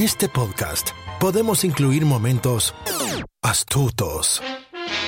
[0.00, 2.74] En este podcast podemos incluir momentos
[3.42, 4.42] astutos,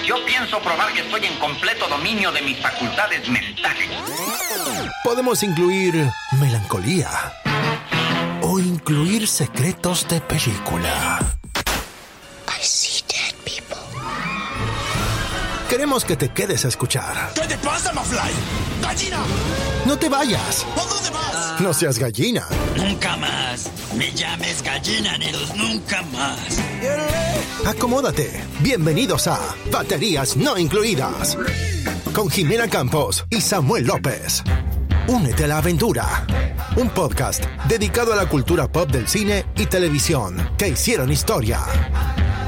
[0.07, 3.89] Yo pienso probar que estoy en completo dominio de mis facultades mentales.
[5.03, 5.95] podemos incluir
[6.39, 7.09] melancolía
[8.43, 11.39] o incluir secretos de película.
[15.83, 17.33] Queremos que te quedes a escuchar.
[17.35, 18.31] ¿Qué te pasa, Mafly?
[18.81, 19.19] ¡Gallina!
[19.85, 20.65] No te vayas.
[20.77, 21.61] ¿A dónde vas?
[21.61, 22.47] No seas gallina.
[22.77, 23.69] Nunca más.
[23.97, 26.61] Me llames gallina, Neros, nunca más.
[27.67, 28.45] Acomódate.
[28.61, 29.41] Bienvenidos a
[29.73, 31.37] Baterías No Incluidas.
[32.15, 34.45] Con Jimena Campos y Samuel López.
[35.09, 36.25] Únete a la aventura.
[36.77, 41.59] Un podcast dedicado a la cultura pop del cine y televisión que hicieron historia.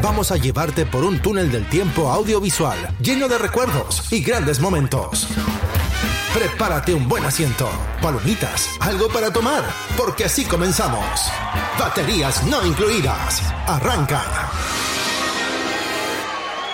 [0.04, 5.26] Vamos a llevarte por un túnel del tiempo audiovisual lleno de recuerdos y grandes momentos.
[6.34, 7.70] Prepárate un buen asiento,
[8.02, 9.64] palomitas, algo para tomar,
[9.96, 11.06] porque así comenzamos.
[11.78, 13.42] Baterías no incluidas.
[13.66, 14.22] Arranca.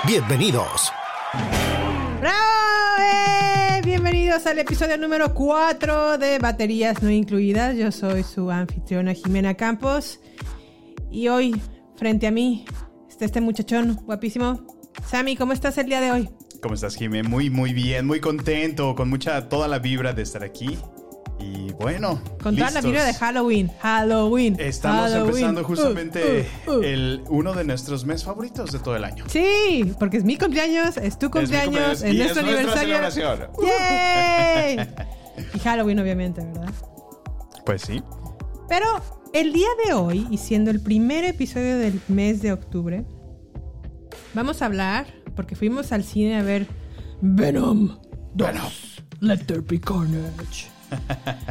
[0.05, 0.91] Bienvenidos.
[2.21, 2.37] ¡Bravo!
[2.99, 3.81] ¡Eh!
[3.85, 7.77] Bienvenidos al episodio número 4 de Baterías No Incluidas.
[7.77, 10.19] Yo soy su anfitriona Jimena Campos.
[11.13, 11.63] Y hoy,
[11.97, 12.65] frente a mí,
[13.21, 14.67] este muchachón guapísimo.
[15.07, 16.29] Sammy, ¿cómo estás el día de hoy?
[16.63, 17.23] ¿Cómo estás, Jimé?
[17.23, 20.79] Muy, muy bien, muy contento, con mucha, toda la vibra de estar aquí.
[21.39, 23.71] Y bueno, Con toda la vibra de Halloween.
[23.81, 24.57] Halloween.
[24.59, 25.29] Estamos Halloween.
[25.29, 26.83] empezando Uh, justamente uh, uh.
[26.83, 29.25] el uno de nuestros mes favoritos de todo el año.
[29.29, 33.51] Sí, porque es mi cumpleaños, es tu cumpleaños, cumpleaños es, nuestro aniversario.
[35.55, 36.75] y Halloween, obviamente, ¿verdad?
[37.65, 38.03] Pues sí.
[38.69, 38.87] Pero
[39.33, 43.05] el día de hoy, y siendo el primer episodio del mes de octubre,
[44.35, 45.07] vamos a hablar,
[45.37, 46.67] porque fuimos al cine a ver
[47.21, 47.99] Venom
[48.35, 49.03] 2.
[49.21, 50.69] Let there be carnage.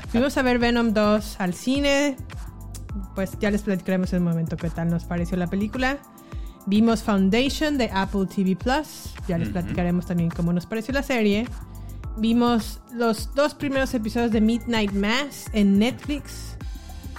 [0.09, 2.17] fuimos a ver Venom 2 al cine.
[3.16, 5.99] Pues ya les platicaremos en un momento qué tal nos pareció la película.
[6.66, 9.14] Vimos Foundation de Apple TV Plus.
[9.27, 11.48] Ya les platicaremos también cómo nos pareció la serie.
[12.17, 16.48] Vimos los dos primeros episodios de Midnight Mass en Netflix.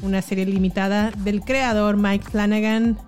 [0.03, 2.99] Una serie limitada del creador Mike Flanagan.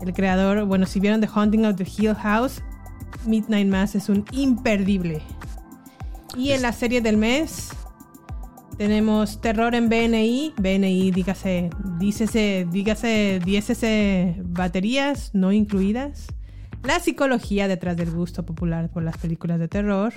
[0.00, 2.62] El creador, bueno, si vieron The Haunting of the Hill House,
[3.26, 5.22] Midnight Mass es un imperdible.
[6.36, 7.70] Y en la serie del mes
[8.78, 10.54] tenemos terror en BNI.
[10.56, 16.28] BNI, dígase, dícese, dígase, diésese baterías no incluidas.
[16.84, 20.14] La psicología detrás del gusto popular por las películas de terror.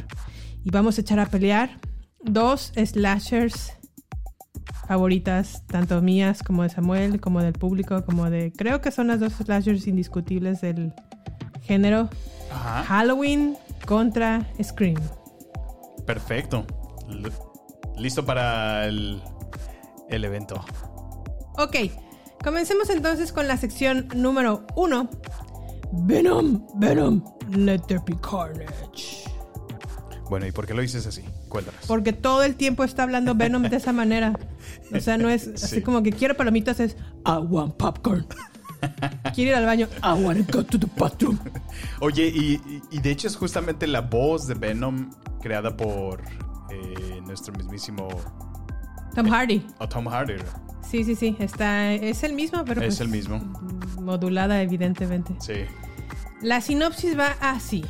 [0.64, 1.80] Y vamos a echar a pelear
[2.24, 3.74] dos slashers
[4.88, 8.52] favoritas, tanto mías como de Samuel, como del público, como de...
[8.52, 10.94] Creo que son las dos slashers indiscutibles del
[11.62, 12.10] género.
[12.52, 12.84] Ajá.
[12.84, 15.02] Halloween contra Scream.
[16.06, 16.66] Perfecto.
[17.10, 17.32] L-
[17.98, 19.22] Listo para el,
[20.10, 20.64] el evento.
[21.58, 21.76] Ok,
[22.44, 25.10] comencemos entonces con la sección número uno.
[25.92, 29.30] Venom, Venom, let there be carnage.
[30.28, 31.24] Bueno, ¿y por qué lo dices así?
[31.54, 31.82] Cuéntanos.
[31.88, 34.34] Porque todo el tiempo está hablando Venom de esa manera.
[34.92, 35.82] O sea, no es así Sí.
[35.84, 38.26] como que quiero palomitas, es I want popcorn.
[39.34, 41.38] Quiero ir al baño, I want to go to the bathroom.
[42.02, 42.60] Oye, y,
[42.92, 45.10] y- de hecho es justamente la voz de Venom
[45.42, 46.22] creada por
[46.72, 48.10] eh, nuestro mismísimo
[49.16, 49.66] Tom Hardy.
[49.80, 50.34] oh, Tom Hardy.
[50.90, 53.38] Sí, sí, sí, está, es el mismo, pero Es pues, el mismo.
[54.02, 55.34] modulada evidentemente.
[55.40, 55.54] Sí.
[56.42, 57.86] La sinopsis va así.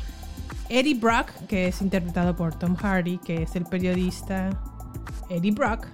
[0.68, 4.50] Eddie Brock, que es interpretado por Tom Hardy, que es el periodista
[5.28, 5.86] Eddie Brock,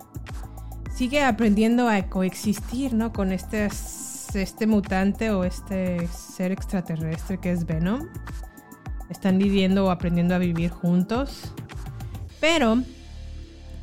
[0.95, 3.13] sigue aprendiendo a coexistir, ¿no?
[3.13, 3.69] Con este,
[4.35, 8.07] este mutante o este ser extraterrestre que es Venom.
[9.09, 11.53] Están viviendo o aprendiendo a vivir juntos.
[12.41, 12.83] Pero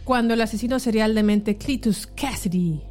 [0.06, 2.82] cuando el asesino serial de mente Cletus Cassidy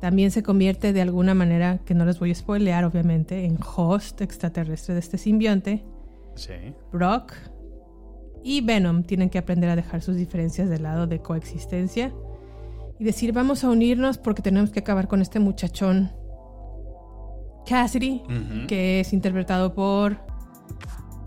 [0.00, 4.20] también se convierte de alguna manera, que no les voy a spoilear obviamente, en host
[4.20, 5.84] extraterrestre de este simbionte,
[6.36, 6.74] Sí.
[6.92, 7.32] Brock
[8.42, 12.12] y Venom tienen que aprender a dejar sus diferencias de lado de coexistencia
[12.98, 16.12] y decir vamos a unirnos porque tenemos que acabar con este muchachón
[17.66, 18.22] Cassidy,
[18.68, 20.18] que es interpretado por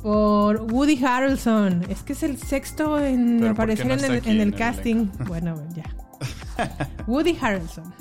[0.03, 1.83] por Woody Harrelson.
[1.89, 4.41] Es que es el sexto en Pero ¿por qué aparecer no en, el, en en
[4.41, 5.07] el casting.
[5.27, 5.85] Bueno, ya.
[7.07, 7.91] Woody Harrelson.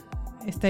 [0.46, 0.68] Está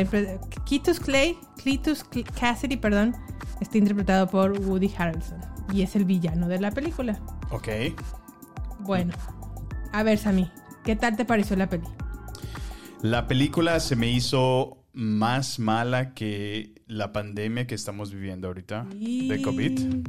[0.64, 2.04] Cletus Clay, Cletus
[2.38, 3.14] Cassidy, perdón,
[3.60, 5.38] está interpretado por Woody Harrelson
[5.72, 7.20] y es el villano de la película.
[7.50, 7.68] Ok.
[8.80, 9.14] Bueno,
[9.92, 10.50] a ver, Sammy,
[10.84, 11.86] ¿qué tal te pareció la peli?
[13.02, 19.42] La película se me hizo más mala que la pandemia que estamos viviendo ahorita de
[19.42, 20.06] COVID.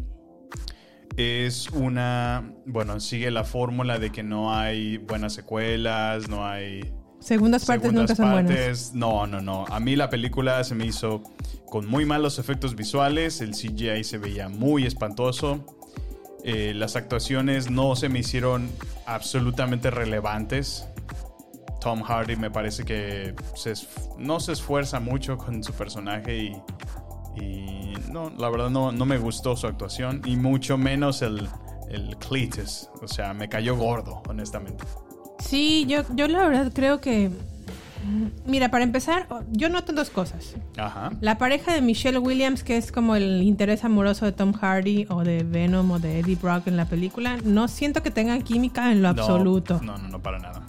[1.18, 7.66] Es una, bueno, sigue la fórmula de que no hay buenas secuelas, no hay Segundas
[7.66, 8.52] partes Segundas nunca son buenas.
[8.52, 9.66] partes, No, no, no.
[9.70, 11.24] A mí la película se me hizo
[11.66, 13.42] con muy malos efectos visuales.
[13.42, 15.66] El CGI se veía muy espantoso.
[16.44, 18.70] Eh, las actuaciones no se me hicieron
[19.06, 20.88] absolutamente relevantes.
[21.82, 23.74] Tom Hardy me parece que se
[24.18, 26.62] no se esfuerza mucho con su personaje y,
[27.42, 31.48] y no, la verdad no, no me gustó su actuación y mucho menos el,
[31.90, 32.90] el Cletus.
[33.02, 34.84] O sea, me cayó gordo, honestamente.
[35.40, 37.32] Sí, yo, yo la verdad creo que...
[38.46, 40.56] Mira, para empezar, yo noto dos cosas.
[40.78, 41.12] Ajá.
[41.20, 45.24] La pareja de Michelle Williams, que es como el interés amoroso de Tom Hardy o
[45.24, 49.02] de Venom o de Eddie Brock en la película, no siento que tengan química en
[49.02, 49.82] lo No, absoluto.
[49.84, 50.62] No, no, no, para nada.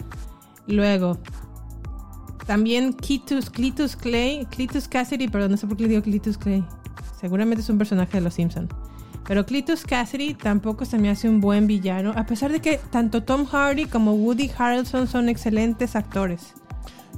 [0.66, 1.18] Luego,
[2.46, 6.64] también Cletus, Cletus Clay, Cletus Cassidy, perdón, no sé por qué le digo Cletus Clay.
[7.20, 8.68] Seguramente es un personaje de Los Simpson.
[9.28, 13.22] Pero Cletus Cassidy tampoco se me hace un buen villano, a pesar de que tanto
[13.24, 16.54] Tom Hardy como Woody Harrelson son excelentes actores.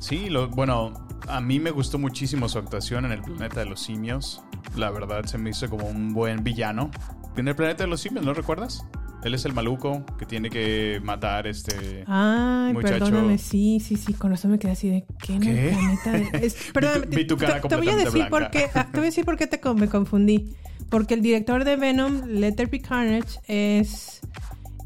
[0.00, 0.92] Sí, lo, bueno,
[1.28, 4.42] a mí me gustó muchísimo su actuación en el planeta de los simios.
[4.74, 6.90] La verdad se me hizo como un buen villano.
[7.36, 8.84] En el planeta de los simios, ¿no recuerdas?
[9.22, 12.04] Él es el maluco que tiene que matar este...
[12.08, 13.04] Ay, Muchacho.
[13.04, 16.46] perdóname, sí, sí, sí, con razón me quedé así de ¿qué en el planeta de-
[16.46, 18.86] es- perdóname, Vi tu- vi tu cara te, te voy a decir por qué, ah,
[18.90, 20.56] te voy a decir por qué te me confundí.
[20.90, 24.20] Porque el director de Venom, Letter Be Carnage, es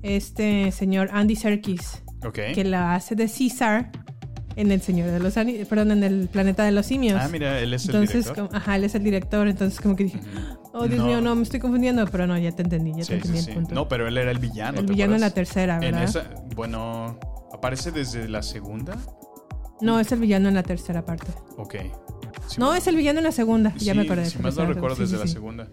[0.03, 2.39] este señor Andy Serkis, Ok.
[2.55, 3.91] que la hace de Caesar
[4.57, 7.19] en El Señor de los Ani- perdón, en el Planeta de los Simios.
[7.21, 8.37] Ah, mira, él es el director.
[8.37, 10.21] como- ajá, él es el director, entonces como que dije,
[10.73, 11.07] oh Dios No.
[11.07, 13.51] mío, no, me estoy confundiendo, pero no, ya te entendí, ya te entendí sí, el
[13.51, 13.53] sí.
[13.53, 13.75] punto.
[13.75, 14.79] No, pero él era el villano.
[14.81, 16.03] el ¿te villano en la tercera, En ¿verdad?
[16.05, 17.19] esa, bueno,
[17.53, 18.97] aparece desde la segunda.
[19.81, 21.33] No, es el villano en la tercera parte.
[21.57, 21.75] Ok.
[22.59, 23.75] No, es el villano en la segunda.
[23.79, 24.27] Ya me acordé.
[24.27, 25.67] Si más no recuerdo desde la segunda.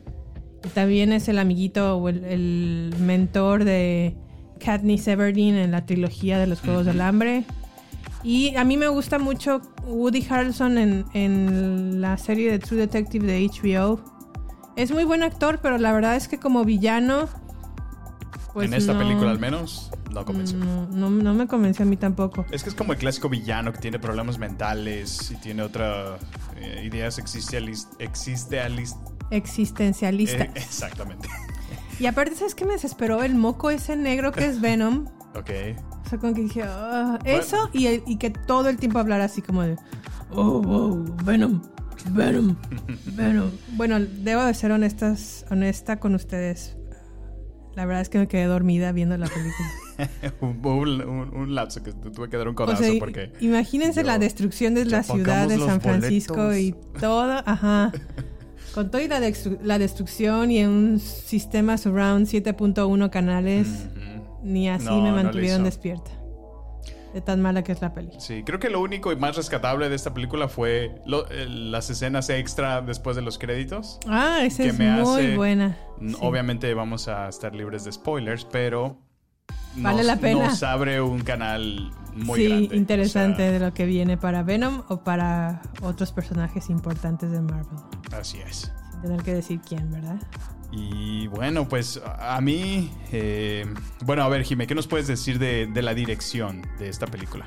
[0.74, 4.16] También es el amiguito o el, el mentor de
[4.60, 7.46] Katniss Everdeen en la trilogía de los Juegos del Hambre.
[8.24, 13.26] Y a mí me gusta mucho Woody Harrelson en, en la serie de True Detective
[13.26, 14.00] de HBO.
[14.76, 17.28] Es muy buen actor, pero la verdad es que como villano...
[18.54, 20.58] Pues en esta no- película al menos, no convenció.
[20.60, 22.46] No, no, no me convenció a mí tampoco.
[22.52, 26.20] Es que es como el clásico villano que tiene problemas mentales y tiene otras
[26.58, 28.98] eh, ideas existealis- existealis-
[29.32, 30.44] Existencialista.
[30.44, 31.28] eh, exactamente.
[32.00, 33.22] Y aparte, ¿sabes qué me desesperó?
[33.22, 35.06] El moco ese negro que es Venom.
[35.36, 35.50] Ok.
[36.06, 39.62] O sea, como que dije, "Ah", eso y, que todo el tiempo hablara así como
[39.62, 39.78] de,
[40.32, 41.62] oh, wow, Venom,
[42.10, 42.56] Venom,
[43.16, 43.50] Venom.
[43.78, 46.76] Bueno, debo de ser honestas, honesta con ustedes.
[47.76, 50.40] La verdad es que me quedé dormida viendo la película.
[50.42, 53.32] Un, un- un lapso que tu- tuve que dar un O codazo sea, porque...
[53.40, 56.58] imagínense yo- la destrucción de la ciudad de San Francisco boletos.
[56.60, 57.92] y todo, ajá.
[58.74, 64.40] Con toda la, destru- la destrucción y en un sistema surround 7.1 canales, Ujú.
[64.44, 66.12] ni así No, me mantuvieron despierta.
[67.14, 68.12] De tan mala que es la peli.
[68.20, 71.90] Sí, creo que lo único y más rescatable de esta película fue lo- eh, las
[71.90, 74.00] escenas extra después de los créditos.
[74.08, 75.78] Ah, esa que es me muy hace- buena.
[76.00, 76.16] Sí.
[76.22, 78.98] Obviamente vamos a estar libres de spoilers, pero
[79.76, 80.46] Vale nos, la pena.
[80.48, 82.76] nos abre un canal muy sí, grande.
[82.76, 87.42] interesante O sea, de lo que viene para Venom o para otros personajes importantes de
[87.42, 87.80] Marvel.
[88.18, 88.72] así es.
[88.92, 90.18] Sin tener que decir quién, ¿verdad?
[90.72, 92.92] Y bueno, pues a mí...
[93.12, 93.66] eh,
[94.06, 97.46] bueno, a ver, Jimé, ¿qué nos puedes decir de, de la dirección de esta película?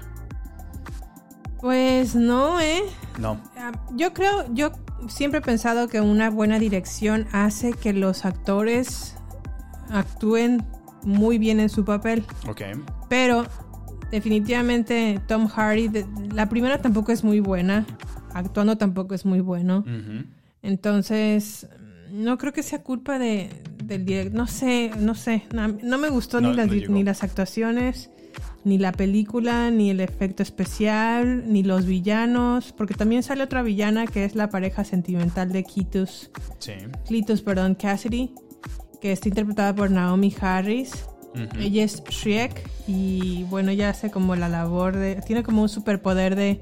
[1.60, 2.82] Pues no, ¿eh?
[3.18, 3.40] No.
[3.56, 4.72] Ah, Yo creo, yo
[5.08, 9.16] siempre he pensado que una buena dirección hace que los actores
[9.90, 10.62] actúen
[11.02, 12.26] muy bien en su papel.
[12.48, 12.60] Ok.
[13.08, 13.46] Pero
[14.14, 17.84] definitivamente Tom Hardy, de- la primera tampoco es muy buena,
[18.32, 19.84] actuando tampoco es muy bueno.
[20.62, 21.68] Entonces,
[22.12, 23.50] no creo que sea culpa de,
[23.84, 24.34] del director.
[24.34, 25.42] No sé, no sé.
[25.52, 28.10] No, no me gustó No, ni, las, no ni las actuaciones,
[28.64, 32.72] ni la película, ni el efecto especial, ni los villanos.
[32.72, 36.30] Porque también sale otra villana que es la pareja sentimental de Cletus,
[36.60, 36.72] Sí.
[37.06, 38.30] Cletus, perdón, Cassidy,
[39.00, 41.04] que está interpretada por Naomi Harris.
[41.58, 45.16] Ella es Shrek y bueno, ella hace como la labor de...
[45.26, 46.60] Tiene como un superpoder de,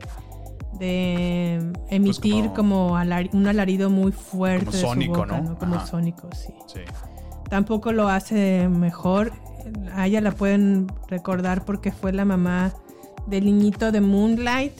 [0.79, 4.67] de emitir Pues como- como, alar- un alarido muy fuerte.
[4.67, 5.59] Como de su sónico, boca, ¿no?
[5.59, 5.87] Como Ajá.
[5.87, 6.52] sónico, sí.
[6.67, 6.81] Sí.
[7.50, 9.33] Tampoco lo hace mejor.
[9.95, 12.73] A ella la pueden recordar porque fue la mamá
[13.26, 14.73] del niñito de Moonlight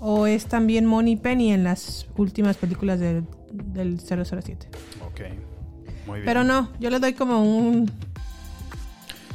[0.00, 3.22] o es también Money Penny en las últimas películas de-
[3.52, 4.68] del 007.
[5.06, 5.20] Ok.
[6.06, 6.24] Muy bien.
[6.24, 7.90] Pero no, yo le doy como un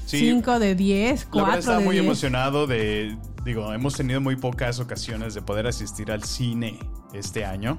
[0.08, 2.06] 5 de 10, La 4 verdad estaba de muy 10.
[2.06, 6.80] emocionado de, digo, hemos tenido muy pocas ocasiones de poder asistir al cine
[7.14, 7.78] este año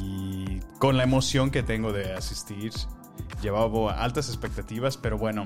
[0.00, 2.72] y con la emoción que tengo de asistir
[3.42, 5.44] llevaba altas expectativas, pero bueno,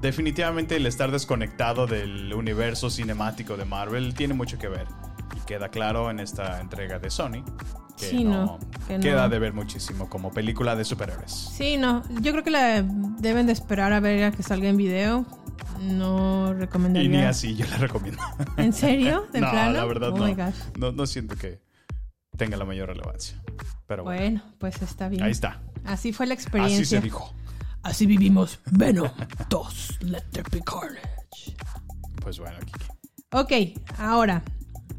[0.00, 4.86] definitivamente el estar desconectado del universo cinemático de Marvel tiene mucho que ver.
[5.44, 7.44] Queda claro en esta entrega de Sony
[7.98, 8.58] que, Sí, no, no,
[8.88, 9.00] que no.
[9.02, 11.30] queda de ver muchísimo como película de superhéroes.
[11.32, 12.02] Sí, no.
[12.20, 15.24] Yo creo que la deben de esperar a ver a que salga en video.
[15.80, 17.08] No Y recomendaría.
[17.08, 18.20] ni así yo la recomiendo.
[18.56, 19.26] ¿En serio?
[19.32, 19.72] ¿De no, plano?
[19.72, 20.24] la verdad oh no.
[20.26, 20.54] My gosh.
[20.78, 20.92] no.
[20.92, 21.60] No siento que
[22.36, 23.40] tenga la mayor relevancia.
[23.86, 25.22] Pero bueno, Bueno, pues está bien.
[25.22, 25.62] ahí está.
[25.84, 26.78] Así fue la experiencia.
[26.80, 27.32] Así se dijo.
[27.82, 29.10] Así vivimos Venom
[29.50, 31.54] 2, Let There Be Carnage.
[32.22, 32.86] Pues bueno, Kiki.
[33.30, 33.52] Ok,
[33.98, 34.42] ahora.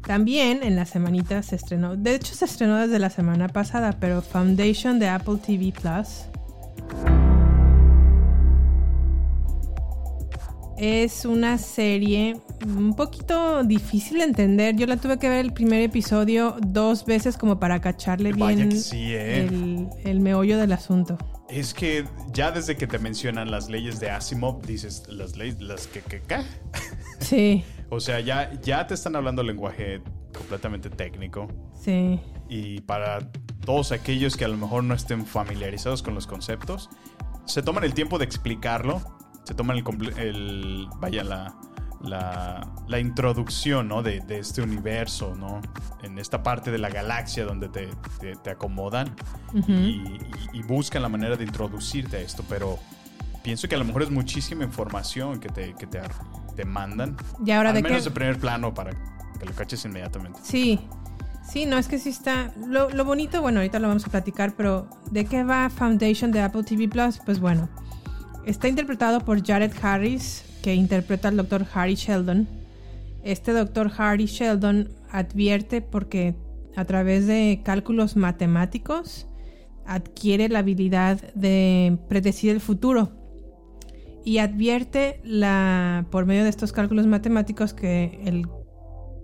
[0.06, 1.96] También en la semanita se estrenó.
[1.96, 6.26] De hecho, se estrenó desde la semana pasada, pero Foundation de Apple TV Plus.
[10.78, 14.76] Es una serie un poquito difícil de entender.
[14.76, 18.68] Yo la tuve que ver el primer episodio dos veces como para cacharle Vaya bien
[18.68, 19.44] que sí, ¿eh?
[19.44, 21.18] el, el meollo del asunto.
[21.48, 25.86] Es que ya desde que te mencionan las leyes de Asimov, dices, las leyes, las
[25.88, 26.42] que, que, ¿qué?
[27.20, 30.02] Sí, O sea, ya, ya te están hablando lenguaje
[30.36, 31.48] completamente técnico.
[31.74, 32.20] sí.
[32.48, 33.18] Y para
[33.64, 36.88] todos aquellos que a lo mejor no estén familiarizados con los conceptos,
[37.44, 39.02] se toman el tiempo de explicarlo.
[39.42, 41.56] Se toman el, el vaya, la,
[42.02, 44.02] la, la introducción, ¿no?
[44.04, 45.60] De, de este universo, ¿no?
[46.04, 47.88] En esta parte de la galaxia donde te,
[48.20, 49.14] te- te acomodan
[49.66, 50.18] y, y-
[50.52, 52.78] y buscan la manera de introducirte a esto, pero
[53.46, 56.00] pienso que a lo mejor es muchísima información que te, que te,
[56.56, 57.16] te mandan.
[57.44, 60.40] Y ahora Al de menos qué- de primer plano para que lo caches inmediatamente.
[60.42, 60.80] Sí,
[61.48, 62.52] sí, no, es que sí está.
[62.66, 66.40] Lo, lo bonito, bueno, ahorita lo vamos a platicar, pero ¿de qué va Foundation de
[66.40, 67.20] Apple TV Plus?
[67.24, 67.68] Pues bueno,
[68.46, 72.48] está interpretado por Jared Harris, que interpreta al doctor Harry Sheldon.
[73.22, 76.34] Este doctor Harry Sheldon advierte porque
[76.74, 79.28] a través de cálculos matemáticos
[79.86, 83.12] adquiere la habilidad de predecir el futuro
[84.26, 88.46] y advierte la, por medio de estos cálculos matemáticos que el,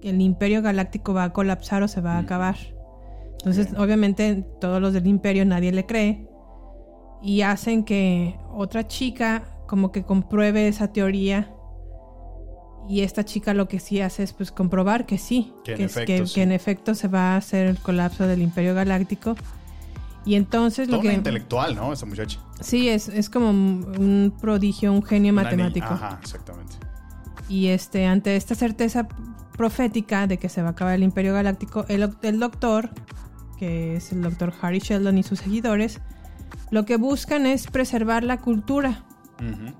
[0.00, 2.54] el imperio galáctico va a colapsar o se va a acabar.
[3.40, 6.28] Entonces, obviamente, todos los del imperio nadie le cree
[7.20, 11.52] y hacen que otra chica como que compruebe esa teoría
[12.88, 16.26] y esta chica lo que sí hace es pues comprobar que sí, Que efecto, que-
[16.28, 16.34] sí.
[16.34, 19.34] que en efecto se va a hacer el colapso del imperio galáctico.
[20.24, 21.14] Y entonces Toda lo que...
[21.14, 21.92] intelectual, ¿no?
[21.92, 22.38] Esa muchacha.
[22.60, 25.86] Sí, es, es como un prodigio, un genio Una matemático.
[25.86, 26.06] niña.
[26.06, 26.74] Ajá, exactamente.
[27.48, 29.08] Y este, ante esta certeza
[29.56, 32.90] profética de que se va a acabar el Imperio Galáctico, el, el doctor,
[33.58, 36.00] que es el doctor Harry Sheldon y sus seguidores,
[36.70, 39.04] lo que buscan es preservar la cultura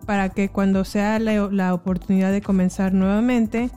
[0.07, 3.71] para que cuando sea la, la oportunidad de comenzar nuevamente,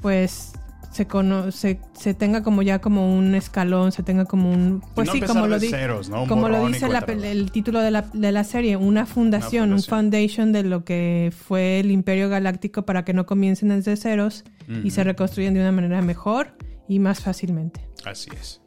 [0.00, 0.52] pues
[0.96, 4.82] se, cono- se, se tenga como ya como un escalón, se tenga como un...
[4.94, 6.26] Pues no sí, como lo, di- ceros, ¿no?
[6.26, 9.98] Como lo dice la el título de la, de la serie, una fundación, un fundación.
[9.98, 14.44] foundation de lo que fue el Imperio Galáctico para que no comiencen desde ceros
[14.82, 16.56] y se reconstruyan de una manera mejor
[16.88, 17.86] y más fácilmente.
[18.04, 18.60] Así es.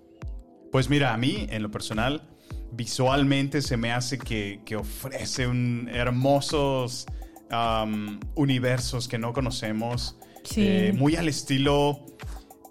[0.72, 2.30] Pues mira, a mí, en lo personal,
[2.72, 7.08] visualmente se me hace que, que ofrece un hermosos
[8.36, 10.16] universos que no conocemos.
[10.44, 10.62] Sí.
[10.66, 12.06] Eh, muy al estilo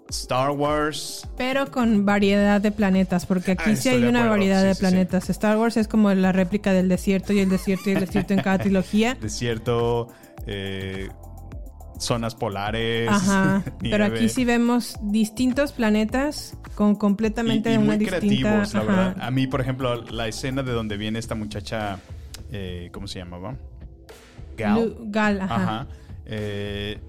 [0.09, 1.27] Star Wars.
[1.37, 4.29] Pero con variedad de planetas, porque aquí Ah, sí hay una acuerdo.
[4.31, 4.79] variedad Sí, de sí, sí.
[4.81, 5.29] planetas.
[5.29, 8.41] Star Wars es como la réplica del desierto y el desierto y el desierto en
[8.41, 9.15] cada trilogía.
[9.21, 10.07] Desierto,
[10.47, 11.09] eh,
[11.99, 13.07] zonas polares.
[13.09, 13.63] Ajá.
[13.81, 18.19] Pero aquí sí vemos distintos planetas con completamente y, y una muy distinta.
[18.19, 18.89] creativos, la ajá.
[18.91, 19.15] verdad.
[19.21, 21.99] A mí, por ejemplo, la escena de donde viene esta muchacha,
[22.51, 23.55] eh, ¿cómo se llamaba?
[24.57, 24.75] Gal.
[24.75, 25.55] Lu- Gal, ajá.
[25.55, 25.87] Ajá.
[26.25, 26.99] Eh,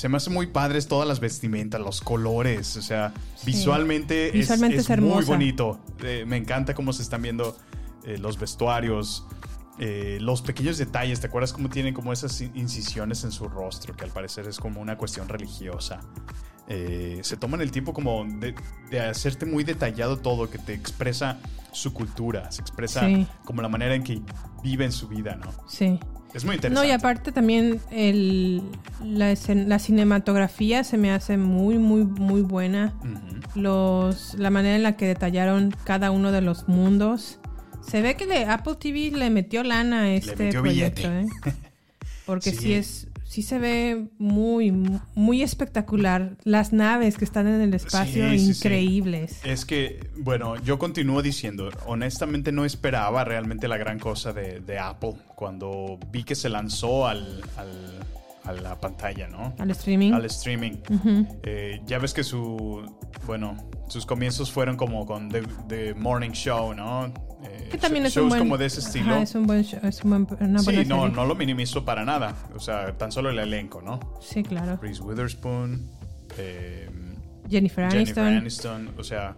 [0.00, 2.76] se me hace muy padres todas las vestimentas, los colores.
[2.76, 3.12] O sea,
[3.44, 5.14] visualmente, es- Visualmente es, es hermosa.
[5.16, 5.78] muy bonito.
[6.02, 7.56] Eh, me encanta cómo se están viendo
[8.04, 9.26] eh, los vestuarios.
[9.82, 13.96] eh, los pequeños detalles, ¿te acuerdas cómo tienen como esas in- incisiones en su rostro?
[13.96, 16.00] Que al parecer es como una cuestión religiosa.
[16.68, 18.54] Eh, se toman el tiempo como de,
[18.90, 21.38] de hacerte muy detallado todo, que te expresa
[21.72, 23.26] su cultura, se expresa Sí.
[23.46, 24.20] como la manera en que
[24.62, 25.50] viven su vida, ¿no?
[25.66, 25.98] Sí.
[26.34, 26.88] Es muy No, interesante.
[26.88, 28.62] y aparte también el,
[29.04, 29.34] la,
[29.66, 32.92] la cinematografía se me hace muy, muy, muy buena.
[33.54, 37.38] Los, la manera en la que detallaron cada uno de los mundos.
[37.82, 41.26] Se ve que le, Apple TV le metió lana a este metió proyecto, billete.
[41.48, 41.54] ¿eh?
[42.26, 42.56] Porque Sí.
[42.58, 42.72] sí.
[42.74, 44.72] es, sí se ve muy,
[45.14, 46.36] muy espectacular.
[46.42, 48.50] Las naves que están en el espacio, Sí, sí, sí.
[48.58, 49.40] increíbles.
[49.44, 54.80] Es que, bueno, yo continúo diciendo, honestamente no esperaba realmente la gran cosa de, de
[54.80, 58.00] Apple cuando vi que se lanzó al, al-
[58.42, 59.54] a la pantalla, ¿no?
[59.58, 60.12] Al streaming.
[60.12, 60.72] Al streaming.
[61.44, 62.82] Eh, ya ves que su,
[63.26, 63.56] bueno,
[63.88, 67.06] sus comienzos fueron como con The, The Morning Show, ¿no?
[67.44, 69.12] Eh, que también es un buen, como de ese estilo.
[69.12, 71.14] Ajá, es un buen show, es un buen- una buena sí, no, serie.
[71.16, 72.34] no lo minimizo para nada.
[72.54, 73.98] O sea, tan solo el elenco, ¿no?
[74.20, 74.78] Sí, claro.
[74.82, 75.88] Reese Witherspoon,
[76.38, 76.88] eh,
[77.48, 78.04] Jennifer Aniston.
[78.24, 79.36] Jennifer Aniston, o sea,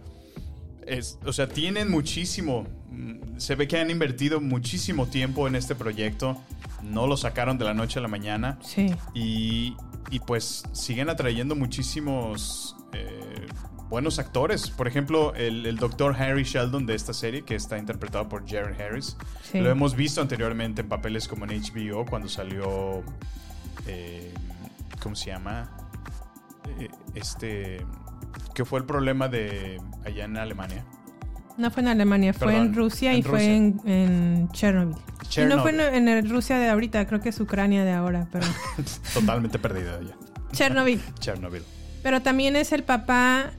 [0.85, 5.75] es, o sea, tienen muchísimo, mm, se ve que han invertido muchísimo tiempo en este
[5.75, 6.37] proyecto,
[6.83, 8.93] no lo sacaron de la noche a la mañana Sí.
[9.13, 9.75] y,
[10.11, 13.47] y pues siguen atrayendo muchísimos eh,
[13.89, 14.69] buenos actores.
[14.69, 18.79] Por ejemplo, el, el doctor Harry Sheldon de esta serie, que está interpretado por Jared
[18.81, 19.59] Harris, Sí.
[19.59, 23.03] lo hemos visto anteriormente en papeles como en HBO cuando salió,
[23.87, 24.33] eh,
[25.01, 25.69] ¿cómo se llama?
[26.79, 27.85] Eh, este,
[28.55, 30.83] ¿qué fue el problema de allá en Alemania?
[31.55, 34.95] No fue en Alemania, fue en Rusia en y fue en, en Chernobyl.
[35.21, 35.55] Y Chernobyl.
[35.55, 38.47] no fue en, en Rusia de ahorita, creo que es Ucrania de ahora, pero
[39.13, 40.15] Totalmente perdido ya.
[40.51, 40.99] Chernobyl.
[41.19, 41.61] Chernobyl.
[42.01, 43.51] Pero también es el papá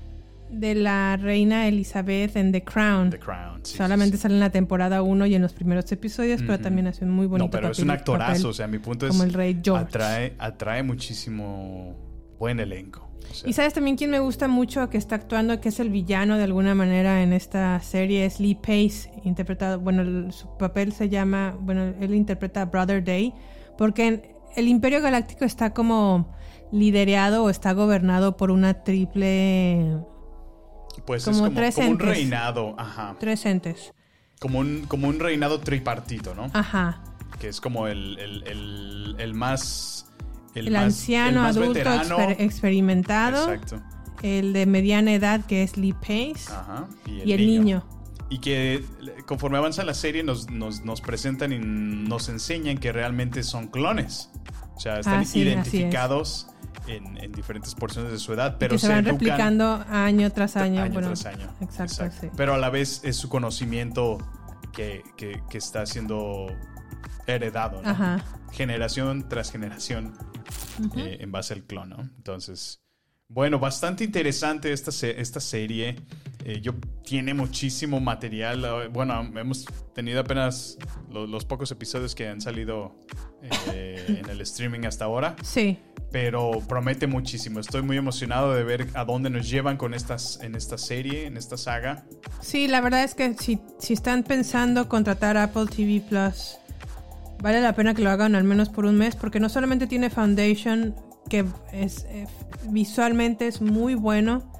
[0.61, 3.11] de la reina Elizabeth en The Crown.
[3.11, 3.61] The Crown.
[3.63, 6.87] sí, Solamente sí, sale en la temporada 1 y en los primeros episodios, pero también
[6.87, 8.33] hace un muy bonito No, pero es papel- un actorazo.
[8.33, 8.47] papel.
[8.47, 9.13] O sea, mi punto es.
[9.13, 9.85] como el rey George.
[9.85, 11.97] Atrae, atrae muchísimo
[12.39, 13.09] buen elenco.
[13.31, 15.91] O sea, Y sabes también quién me gusta mucho que está actuando, que es el
[15.91, 20.93] villano de alguna manera en esta serie, es Lee Pace, interpretado, bueno, el- su papel
[20.93, 23.33] se llama, bueno, él interpreta a Brother Day,
[23.79, 24.23] porque en-
[24.57, 26.33] el Imperio Galáctico está como
[26.71, 29.97] liderado o está gobernado por una triple,
[31.01, 32.75] pues como es como, tres como un reinado.
[32.79, 33.17] Ajá.
[33.19, 33.93] tres entes.
[34.41, 36.51] Como un, como un reinado tripartito, ¿no?
[36.53, 37.03] Ajá.
[37.41, 40.07] Que es como el, el, el, el más.
[40.55, 43.83] El, más- anciano, el más adulto, exper- experimentado, Exacto.
[44.23, 46.87] el de mediana edad, que es Lee Pace, Ajá.
[47.07, 47.85] y el niño.
[48.31, 48.85] Y que
[49.27, 54.31] conforme avanza la serie nos, nos, nos presentan y nos enseñan que realmente son clones.
[54.77, 55.47] O sea, están Ah, sí, así es.
[55.47, 56.47] identificados
[56.87, 60.57] en, en diferentes porciones de su edad, pero que se van educan replicando año tras
[60.57, 60.83] año.
[60.83, 61.49] año bueno, tras año.
[61.61, 62.29] Exacto, sí.
[62.37, 64.19] Pero a la vez es su conocimiento
[64.73, 66.47] que, que- que está siendo
[67.27, 67.89] heredado, ¿no?
[67.89, 68.25] Ajá.
[68.53, 70.15] Generación tras generación
[70.97, 72.01] eh, en base al clon, ¿no?
[72.03, 72.81] Entonces,
[73.29, 75.97] bueno, bastante interesante esta, se- esta serie.
[76.47, 78.89] Eh, yo tiene muchísimo material.
[78.93, 80.77] Bueno, hemos tenido apenas
[81.11, 82.95] lo- los pocos episodios que han salido
[83.73, 85.79] eh, en el streaming hasta ahora Sí.
[86.13, 87.61] pero promete muchísimo.
[87.61, 91.37] Estoy muy emocionado de ver a dónde nos llevan con estas, en esta serie, en
[91.39, 92.05] esta saga.
[92.41, 96.57] Sí, la verdad es que si, si están pensando contratar Apple TV Plus,
[97.43, 100.09] vale la pena que lo hagan al menos por un mes, porque no solamente tiene
[100.11, 100.95] Foundation,
[101.29, 102.27] que es eh,
[102.69, 104.53] visualmente es muy bueno.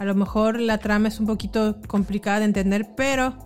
[0.00, 3.36] A lo mejor la trama es un poquito complicada de entender, pero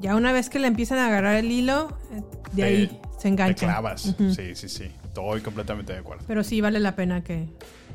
[0.00, 3.22] ya una vez que le empiezan a agarrar el hilo, eh, de Te- ahí se
[3.22, 3.68] Te enganchan.
[3.68, 4.00] clavas.
[4.34, 4.84] Sí, sí, sí.
[5.04, 6.24] Estoy completamente de acuerdo.
[6.26, 7.46] Pero sí vale la pena que,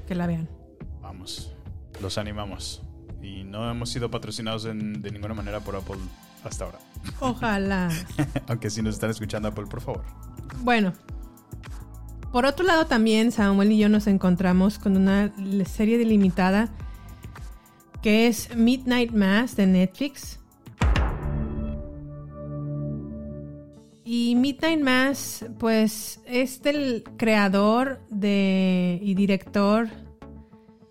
[0.07, 0.47] que la vean.
[1.01, 1.51] Vamos.
[1.99, 2.83] Los animamos.
[3.21, 5.97] Y no hemos sido patrocinados en- de ninguna manera por Apple
[6.43, 6.77] hasta ahora.
[7.19, 7.89] Ojalá.
[8.47, 10.03] Aunque si nos están escuchando Apple, por favor.
[10.59, 10.93] Bueno,
[12.31, 15.33] por otro lado también Samuel y yo nos encontramos con una
[15.65, 16.69] serie delimitada
[18.01, 20.39] que es Midnight Mass de Netflix.
[24.03, 29.89] Y Midnight Mass, pues, es del creador de, y director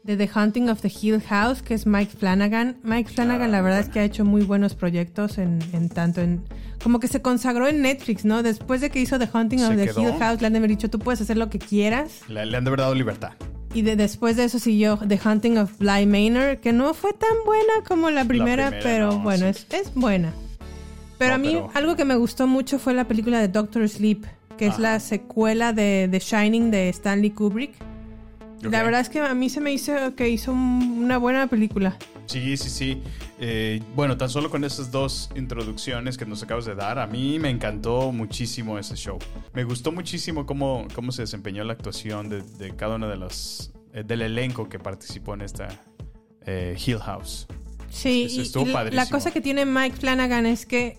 [0.03, 2.77] de The Haunting of the Hill House, que es Mike Flanagan.
[2.83, 5.88] Mike Flanagan, Ah, la muy verdad es que ha hecho muy buenos proyectos en, en
[5.88, 6.45] tanto en.
[6.83, 8.42] Como que se consagró en Netflix, ¿no?
[8.42, 10.01] Después de que hizo The Haunting Se of the quedó.
[10.03, 12.21] Hill House, le han de haber dicho, tú puedes hacer lo que quieras.
[12.29, 13.33] Le, le han de haber dado libertad.
[13.77, 17.37] Y de, después de eso siguió The Haunting of Bly Manor, que no fue tan
[17.45, 19.67] buena como la primera, primera, pero no, bueno, sí.
[19.71, 20.33] es, es buena.
[21.19, 23.87] Pero No, a mí pero- algo que me gustó mucho fue la película de Doctor
[23.87, 24.25] Sleep,
[24.57, 27.75] que es la secuela de The Shining de Stanley Kubrick.
[28.62, 31.97] La verdad es que a mí se me hizo que hizo un- una buena película.
[32.27, 33.03] Sí, sí, sí.
[33.38, 37.38] Eh, bueno, tan solo con esas dos introducciones que nos acabas de dar, a mí
[37.38, 39.19] me encantó muchísimo ese show.
[39.53, 43.71] Me gustó muchísimo cómo, cómo se desempeñó la actuación de, de cada uno de los
[43.92, 45.69] eh, del elenco que participó en esta
[46.47, 47.47] eh, Hill House.
[47.90, 50.99] Sí, y- y la cosa que tiene Mike Flanagan es que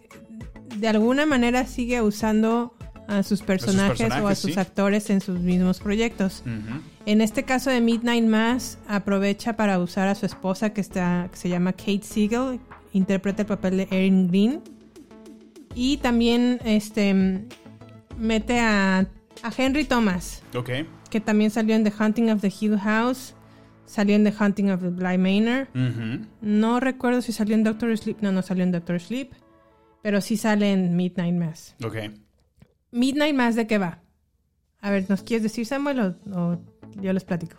[0.77, 2.76] de alguna manera sigue usando
[3.07, 4.59] a sus personajes, o a sus sí.
[4.59, 6.43] actores en sus mismos proyectos.
[7.05, 11.37] En este caso de Midnight Mass, aprovecha para usar a su esposa que, está, que
[11.37, 12.59] se llama Kate Siegel,
[12.93, 14.61] interpreta el papel de Erin Green.
[15.73, 17.45] Y también este,
[18.17, 20.41] mete a, a Henry Thomas,
[21.09, 23.35] que también salió en The Hunting of the Hill House,
[23.85, 25.67] salió en The Hunting of the Bly Manor.
[26.41, 29.31] No recuerdo si salió en Doctor Sleep, no, no salió en Doctor Sleep,
[30.01, 31.75] pero sí sale en Midnight Mass.
[31.83, 31.95] Ok.
[32.91, 34.01] Midnight Mass, ¿de qué va?
[34.79, 36.61] A ver, ¿nos quieres decir, Samuel, o, o
[37.01, 37.57] yo les platico?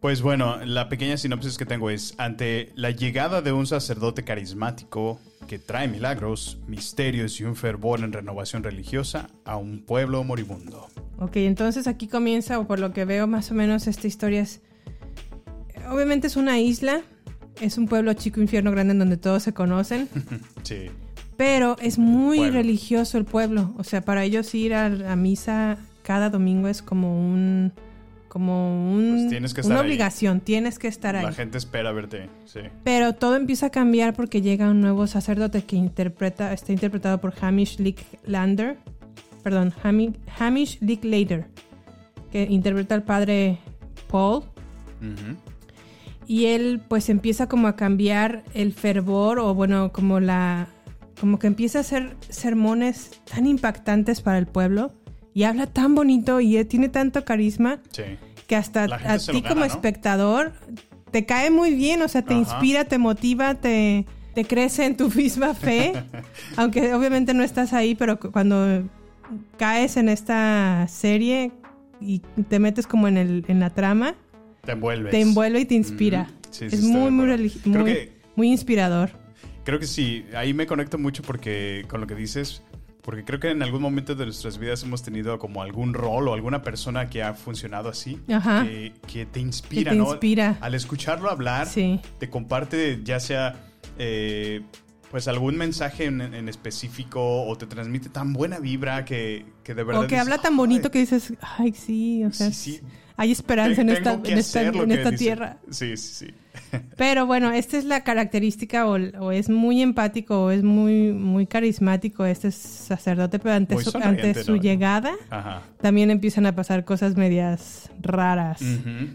[0.00, 5.18] Pues bueno, la pequeña sinopsis que tengo es, ante la llegada de un sacerdote carismático
[5.48, 10.86] que trae milagros, misterios y un fervor en renovación religiosa a un pueblo moribundo.
[11.18, 14.60] Ok, entonces aquí comienza, o por lo que veo más o menos esta historia es...
[15.88, 17.02] obviamente es una isla,
[17.60, 20.08] es un pueblo chico, infierno grande en donde todos se conocen,
[20.62, 20.90] Sí.
[21.36, 22.54] Pero es muy Pueblo.
[22.54, 23.74] religioso el pueblo.
[23.78, 27.72] O sea, para ellos ir a, a misa cada domingo es como un...
[28.28, 29.86] Como un, Pues que una ahí.
[29.86, 31.24] obligación, tienes que estar ahí.
[31.24, 32.28] La gente espera verte.
[32.44, 32.60] Sí.
[32.84, 37.32] Pero todo empieza a cambiar porque llega un nuevo sacerdote que interpreta, está interpretado por
[37.40, 37.78] Hamish
[38.26, 38.76] Lander,
[39.42, 41.46] perdón, Hami- Hamish Linklater,
[42.30, 43.58] que interpreta al padre
[44.08, 44.42] Paul.
[46.26, 50.68] Y él pues empieza como a cambiar el fervor o bueno, como la...
[51.20, 54.92] Como que empieza a hacer sermones tan impactantes para el pueblo
[55.34, 58.02] y habla tan bonito y él tiene tanto carisma Sí.
[58.46, 60.52] que hasta a ti como espectador
[61.10, 62.40] te cae muy bien, o sea, te Ajá.
[62.40, 65.92] inspira, te motiva, te, te crece en tu misma fe,
[66.56, 68.82] aunque obviamente no estás ahí, pero cu- cuando
[69.56, 71.52] caes en esta serie
[72.00, 74.14] y te metes como en, el, en la trama,
[74.64, 75.10] Te envuelves.
[75.10, 76.22] te envuelve y te inspira.
[76.30, 76.32] Ujú.
[76.50, 79.10] Sí, sí, es muy, muy, muy inspirador.
[79.66, 82.62] Creo que sí, ahí me conecto mucho porque con lo que dices,
[83.02, 86.34] porque creo que en algún momento de nuestras vidas hemos tenido como algún rol o
[86.34, 88.64] alguna persona que ha funcionado así, Ajá.
[88.64, 90.04] que, que te inspira, te ¿no?
[90.10, 90.56] inspira.
[90.60, 92.00] Al escucharlo hablar, Sí.
[92.20, 93.56] te comparte ya sea
[93.98, 94.62] eh,
[95.10, 99.82] pues algún mensaje en, en específico o te transmite tan buena vibra que, que de
[99.82, 100.02] verdad...
[100.04, 102.80] O que dices, habla tan "Ay, bonito que dices, ay, sí, o sea, Sí, sí.
[103.16, 105.24] Hay esperanza en esta, tengo que en esta, hacer lo en que esta dice".
[105.24, 105.56] tierra.
[105.70, 106.34] Sí, sí, sí.
[106.96, 111.46] Pero bueno, esta es la característica o, o es muy empático o es muy, muy
[111.46, 114.62] carismático este sacerdote, pero ante, Muy su, sonriente, ante su ¿no?
[114.62, 115.62] llegada Ajá.
[115.80, 118.60] también empiezan a pasar cosas medias raras.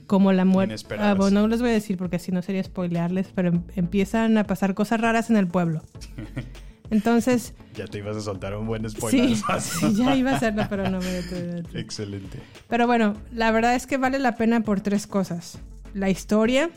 [0.08, 0.76] Como la muerte.
[1.00, 4.38] Ah, bueno, no les voy a decir porque si no sería spoilearles, pero em- empiezan
[4.38, 5.82] a pasar cosas raras en el pueblo.
[6.91, 9.36] Entonces, Ya te ibas a soltar un buen spoiler.
[9.36, 11.63] sí, sí, ya iba a hacerlo, pero no me detuve.
[11.80, 12.39] Excelente.
[12.67, 15.58] Pero bueno, la verdad es que vale la pena por tres cosas.
[15.93, 16.69] La historia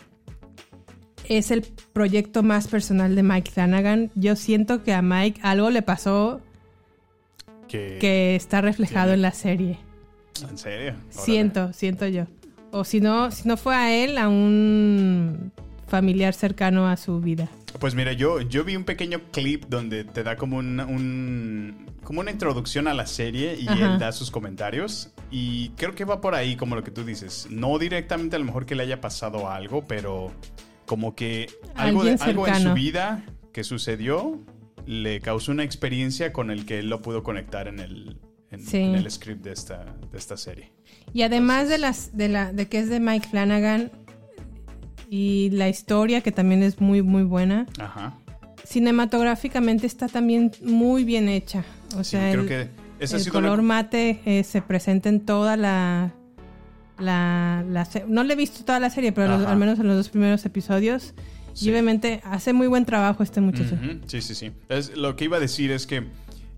[1.28, 4.10] es el proyecto más personal de Mike Flanagan.
[4.14, 6.40] Yo siento que a Mike algo le pasó
[7.68, 9.78] Que, que está reflejado en la serie.
[10.48, 10.94] ¿En serio?
[10.94, 11.10] Órale.
[11.24, 12.26] Siento, siento yo.
[12.70, 15.52] O si no, si no fue a él, a un
[15.88, 17.48] familiar cercano a su vida.
[17.80, 22.20] Pues mira, yo, yo vi un pequeño clip donde te da como un, un- como
[22.20, 23.94] una introducción a la serie y Ajá.
[23.94, 25.10] él da sus comentarios.
[25.30, 27.48] Y creo que va por ahí como lo que tú dices.
[27.50, 30.32] No directamente a lo mejor que le haya pasado algo, pero
[30.86, 34.38] como que algo, de- algo en su vida que sucedió
[34.86, 38.18] le causó una experiencia con el que él lo pudo conectar en el,
[38.50, 38.78] en, Sí.
[38.78, 40.72] en el script de esta, de esta serie.
[41.12, 43.90] Y además de las de la de que es de Mike Flanagan
[45.10, 48.14] y la historia que también es muy muy buena, Ajá.
[48.64, 51.64] cinematográficamente está también muy bien hecha.
[51.96, 52.68] O Sí, sea, creo el, que
[53.00, 56.12] esa el color mate eh, se presenta en toda la
[56.98, 59.96] la, la no le he visto toda la serie, pero los- al menos en los
[59.96, 61.14] dos primeros episodios.
[61.52, 61.66] Sí.
[61.66, 63.76] Y obviamente hace muy buen trabajo este muchacho.
[64.06, 64.50] Sí, sí, sí.
[64.68, 66.04] Es, lo que iba a decir es que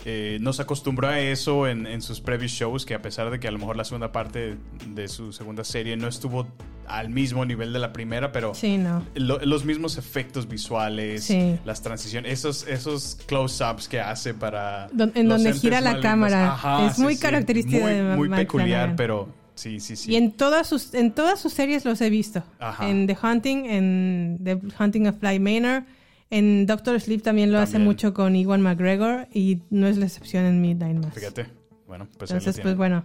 [0.05, 3.49] eh, nos acostumbró a eso en, en sus previous shows, que a pesar de que
[3.49, 4.57] a lo mejor la segunda parte
[4.89, 6.47] de su segunda serie no estuvo
[6.87, 9.03] al mismo nivel de la primera, pero Sí, no.
[9.17, 11.59] lo- los mismos efectos visuales, Sí.
[11.65, 14.87] las transiciones, esos, esos close-ups que hace para...
[14.93, 16.87] Don- en donde gira la cámara.
[16.89, 18.97] Es muy característica Muy- de Muy Mike peculiar, Flanagan.
[18.97, 20.13] pero sí, sí, sí.
[20.13, 22.45] Y en todas sus en todas sus series los he visto.
[22.61, 22.89] Ajá.
[22.89, 25.83] En The Hunting, en The Hunting of Fly Manor,
[26.31, 30.45] en Doctor Sleep también lo hace mucho con Iwan McGregor y no es la excepción
[30.45, 31.15] en Midnight Mass.
[31.15, 31.47] Fíjate.
[31.87, 33.05] Bueno, pues Entonces, pues bueno,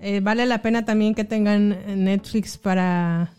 [0.00, 3.32] eh, vale la pena también que tengan Netflix para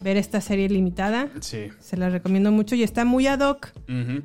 [0.00, 1.28] ver esta serie limitada.
[1.40, 1.68] Sí.
[1.80, 3.72] Se la recomiendo mucho y está muy ad hoc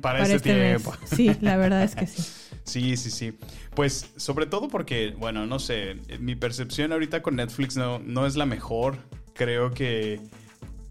[0.00, 0.82] para este, este mes.
[0.82, 0.96] tiempo.
[1.06, 2.22] Sí, la verdad es que sí.
[2.64, 3.32] Sí, sí, sí.
[3.74, 8.36] Pues sobre todo porque, bueno, no sé, mi percepción ahorita con Netflix no, no es
[8.36, 8.98] la mejor.
[9.34, 10.20] Creo que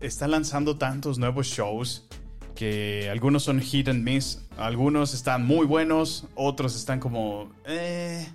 [0.01, 2.10] está lanzando tantos nuevos shows
[2.55, 7.51] que algunos son hit and miss, algunos están muy buenos, otros están como...
[7.65, 8.27] Eh,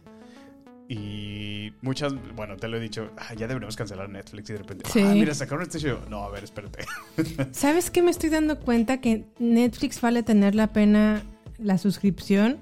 [0.89, 4.89] y muchas, bueno, te lo he dicho, ah, ya deberíamos cancelar Netflix y de repente,
[4.91, 5.01] Sí.
[5.01, 5.99] ah, mira, sacaron este show.
[6.09, 6.85] No, a ver, espérate.
[7.53, 9.01] ¿Sabes qué me estoy dando cuenta?
[9.01, 11.23] Que Netflix vale tener la pena
[11.59, 12.59] la suscripción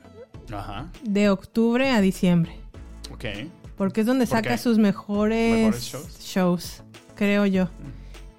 [0.52, 2.52] Ajá, de octubre a diciembre.
[3.12, 3.24] ok.
[3.76, 6.18] Porque es donde ¿Por saca sus mejores, ¿Mejores shows?
[6.20, 6.82] shows,
[7.16, 7.68] creo yo.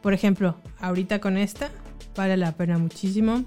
[0.02, 1.70] Por ejemplo, ahorita con esta,
[2.16, 3.44] vale la pena muchísimo.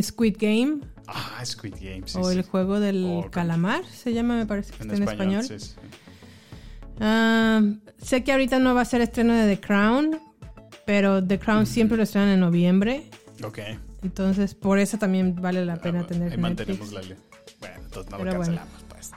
[0.00, 2.38] Squid Game Ah, Squid Game, sí, o sí.
[2.38, 5.60] el juego del calamar, se llama, me parece que En está en español, español.
[5.60, 5.74] sí, sí.
[7.00, 7.60] Ah,
[7.98, 10.18] sé que ahorita no va a ser estreno de The Crown,
[10.86, 13.10] pero The Crown siempre lo estrenan en noviembre.
[13.44, 13.58] Ok.
[14.02, 16.40] Entonces, por eso también vale la pena Ah, tener Ahí Netflix.
[16.42, 17.16] mantenemos la ley.
[17.60, 18.32] Bueno, entonces no lo bueno.
[18.38, 19.10] cancelamos, pues.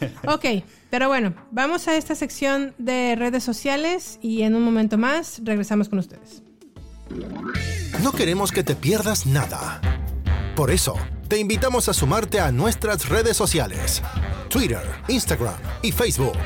[0.26, 0.44] Ok,
[0.90, 5.88] pero bueno, vamos a esta sección de redes sociales y en un momento más regresamos
[5.88, 6.42] con ustedes.
[8.02, 9.80] No queremos que te pierdas nada.
[10.54, 10.94] Por eso,
[11.28, 14.02] te invitamos a sumarte a nuestras redes sociales.
[14.48, 16.38] Twitter, Instagram y Facebook.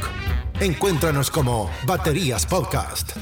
[0.59, 3.17] Encuéntranos como Baterías Podcast.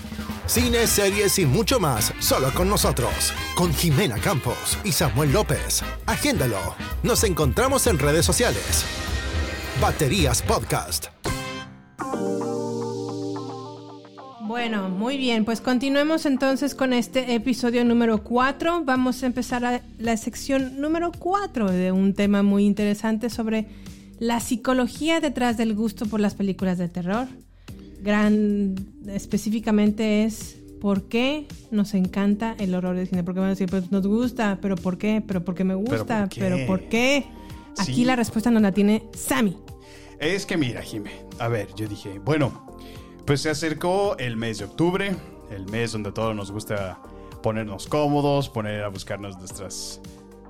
[0.46, 3.33] Cine, series y mucho más solo con nosotros.
[3.54, 5.83] Con Jimena Campos y Samuel López.
[6.07, 6.74] Agéndalo.
[7.02, 8.85] Nos encontramos en redes sociales.
[9.80, 11.06] Baterías Podcast.
[14.46, 18.82] Bueno, muy bien, pues continuemos entonces con este episodio número 4.
[18.84, 23.66] Vamos a empezar a la sección número 4 de un tema muy interesante sobre
[24.18, 27.28] la psicología detrás del gusto por las películas de terror.
[28.02, 28.74] Gran
[29.06, 33.22] específicamente es por qué nos encanta el horror de cine.
[33.22, 35.22] Porque van a decir, pues nos gusta, pero ¿por qué?
[35.26, 36.40] Pero porque me gusta, por qué?
[36.40, 37.26] pero ¿por qué?
[37.76, 38.04] Aquí Sí.
[38.04, 39.56] la respuesta nos la tiene Sammy.
[40.18, 41.26] Es que mira, Jime.
[41.38, 42.76] A ver, yo dije, bueno,
[43.24, 45.14] pues se acercó el mes de octubre,
[45.50, 46.98] el mes donde todos nos gusta
[47.42, 50.00] ponernos cómodos, poner a buscarnos nuestras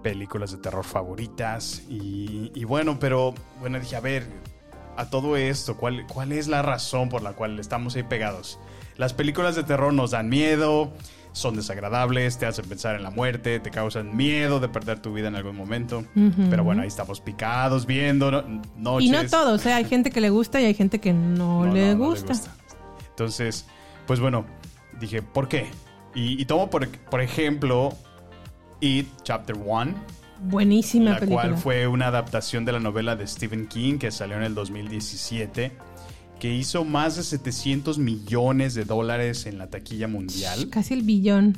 [0.02, 1.83] películas de terror favoritas.
[1.88, 4.26] Y, y bueno, pero bueno, dije, a ver,
[4.96, 8.59] a todo esto, ¿cuál, ¿cuál es la razón por la cual estamos ahí pegados?
[8.96, 10.90] Las películas de terror nos dan miedo,
[11.38, 15.29] son desagradables, te hacen pensar en la muerte, te causan miedo de perder tu vida
[15.29, 16.05] en algún momento.
[16.51, 18.42] Pero bueno, ahí estamos picados, viendo no-
[18.77, 19.09] noches.
[19.09, 19.72] Y no todos, ¿eh?
[19.72, 22.33] hay gente que le gusta y hay gente que no, No, le, no, gusta.
[23.11, 23.66] Entonces,
[24.07, 24.44] pues bueno,
[25.01, 25.66] dije, ¿por qué?
[26.14, 27.92] Y, y tomo por, por ejemplo
[28.81, 29.94] It Chapter 1,
[30.40, 31.42] Buenísima la película.
[31.42, 35.72] cual fue una adaptación de la novela de Stephen King que salió en el 2017,
[36.38, 40.68] que hizo más de 700 millones de dólares en la taquilla mundial.
[40.70, 41.57] Casi el billón.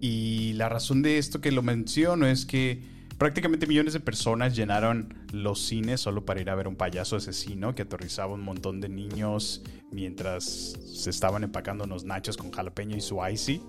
[0.00, 2.82] Y la razón de esto que lo menciono es que
[3.18, 7.74] prácticamente millones de personas llenaron los cines solo para ir a ver un payaso asesino
[7.74, 13.00] que aterrizaba un montón de niños mientras se estaban empacando unos nachos con jalapeño y
[13.00, 13.60] su icy.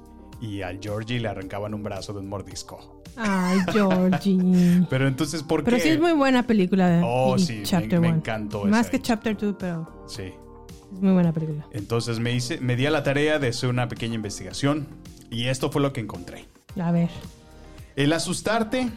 [0.42, 3.02] Y al Georgie le arrancaban un brazo de un mordisco.
[3.18, 4.86] Ay, Georgie.
[4.90, 5.84] Pero entonces, ¿por Pero qué?
[5.84, 8.18] sí es muy buena película de Oh, y sí, me- Chapter me One.
[8.18, 9.02] encantó Más esa que.
[9.02, 10.24] Chapter 2, pero Sí.
[10.94, 11.68] es muy buena película.
[11.74, 14.88] Entonces me, hice, me di a la tarea de hacer una pequeña investigación.
[15.30, 16.46] Y esto fue lo que encontré.
[16.82, 17.10] A ver.
[17.98, 18.90] El asustarte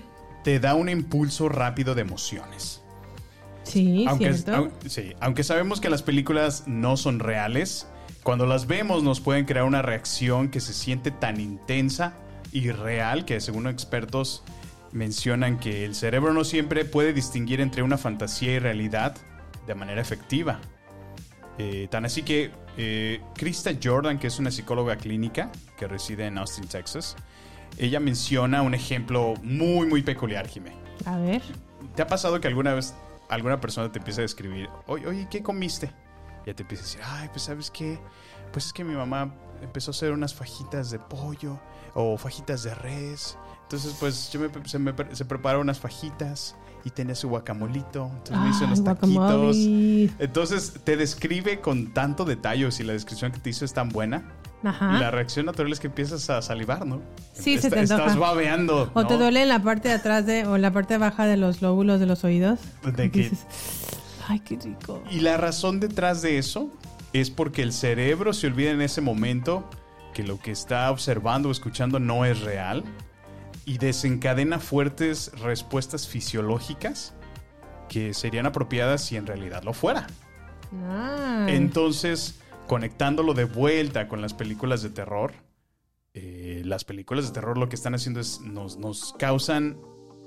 [0.44, 2.82] te da un impulso rápido de emociones.
[3.64, 4.70] Sí, aunque, cierto.
[4.86, 7.86] sí, aunque sabemos que las películas no son reales,
[8.22, 12.14] cuando las vemos nos pueden crear una reacción que se siente tan intensa
[12.52, 14.44] y real que según expertos
[14.92, 19.16] mencionan que el cerebro no siempre puede distinguir entre una fantasía y realidad
[19.66, 20.60] de manera efectiva.
[21.58, 26.38] Eh, tan así que eh, Krista Jordan, que es una psicóloga clínica que reside en
[26.38, 27.16] Austin, Texas,
[27.78, 30.72] ella menciona un ejemplo muy, muy peculiar, Jimé.
[31.06, 31.42] A ver.
[31.96, 32.94] ¿Te ha pasado que alguna vez
[33.28, 35.90] alguna persona te empieza a escribir, oye, oye, ¿qué comiste?
[36.46, 37.98] Ya te empieza a decir, ay, pues sabes qué,
[38.52, 41.58] pues es que mi mamá empezó a hacer unas fajitas de pollo
[41.94, 43.38] o fajitas de res.
[43.62, 48.10] Entonces, pues yo me, se, me, se preparó unas fajitas y tenía su guacamolito.
[48.16, 49.56] Entonces me hice Ay, unos taquitos.
[50.18, 54.32] Entonces te describe con tanto detalle, si la descripción que te hizo es tan buena,
[54.64, 54.98] Ajá.
[54.98, 57.00] la reacción natural es que empiezas a salivar, ¿no?
[57.32, 58.18] Sí, se te Estás antoja.
[58.18, 58.90] babeando.
[58.94, 61.36] O te duele en la parte de atrás de, o en la parte baja de
[61.36, 62.58] los lóbulos de los oídos.
[62.84, 63.46] De que- Dices,
[64.28, 65.02] Ay, qué rico.
[65.10, 66.70] Y la razón detrás de eso
[67.12, 69.68] es porque el cerebro se olvida en ese momento
[70.14, 72.84] que lo que está observando o escuchando no es real
[73.64, 77.14] y desencadena fuertes respuestas fisiológicas
[77.88, 80.06] que serían apropiadas si en realidad lo fuera.
[80.88, 81.56] Ay.
[81.56, 85.32] Entonces, conectándolo de vuelta con las películas de terror,
[86.14, 89.78] eh, las películas de terror lo que están haciendo es nos, nos causan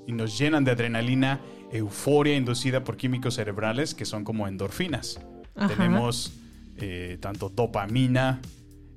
[0.06, 1.40] y nos llenan de adrenalina,
[1.72, 5.20] euforia inducida por químicos cerebrales que son como endorfinas.
[5.54, 5.68] Ajá.
[5.74, 6.32] Tenemos
[6.76, 8.40] eh, tanto dopamina,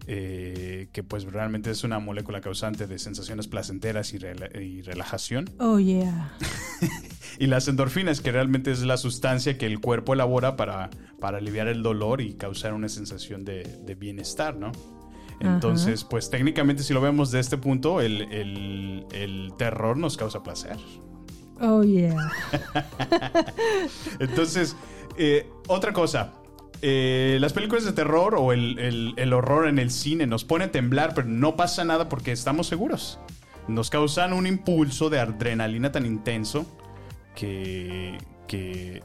[0.07, 5.49] eh, que pues realmente es una molécula causante de sensaciones placenteras y, rela- y relajación.
[5.59, 6.33] Oh, yeah.
[7.37, 10.89] Y las endorfinas, que realmente es la sustancia que el cuerpo elabora para,
[11.21, 14.73] para aliviar el dolor y causar una sensación de, de bienestar, ¿no?
[15.39, 20.43] Entonces, pues técnicamente si lo vemos de este punto, el, el- el terror nos causa
[20.43, 20.77] placer.
[21.61, 22.15] Oh, yeah.
[24.19, 24.75] Entonces,
[25.17, 26.33] eh, otra cosa.
[26.81, 30.65] eh, las películas de terror o el, el- el horror en el cine nos pone
[30.65, 33.19] a temblar, pero no pasa nada porque estamos seguros.
[33.67, 36.65] Nos causan un impulso de adrenalina tan intenso
[37.35, 39.03] que, que,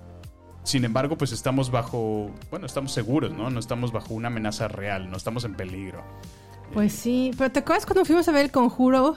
[0.64, 3.50] sin embargo, pues estamos bajo, bueno, estamos seguros, ¿no?
[3.50, 6.02] No estamos bajo una amenaza real, no estamos en peligro.
[6.72, 7.30] Pues sí.
[7.38, 9.16] Pero ¿te acuerdas cuando fuimos a ver el conjuro?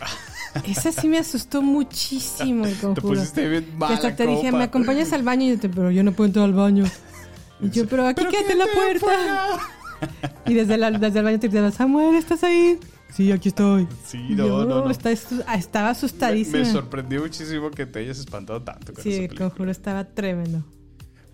[0.66, 3.08] Esa sí me asustó muchísimo el Te conjuro.
[3.14, 4.58] pusiste bien mala hasta te dije, copa.
[4.58, 5.44] ¿me acompañas al baño?
[5.44, 6.84] Y yo te, pero yo no puedo entrar al baño.
[7.60, 9.48] Y yo, pero aquí Pero quédate en la puerta.
[10.46, 12.78] Y desde, la- desde el baño te gritaba, Samuel, ¿estás ahí?
[13.14, 13.88] Sí, aquí estoy.
[14.04, 14.90] Sí, no, yo, no, no.
[14.90, 16.58] está- estaba Me, asustadísima.
[16.58, 20.64] me sorprendió muchísimo que te hayas espantado tanto con sí, esa el conjuro estaba tremendo.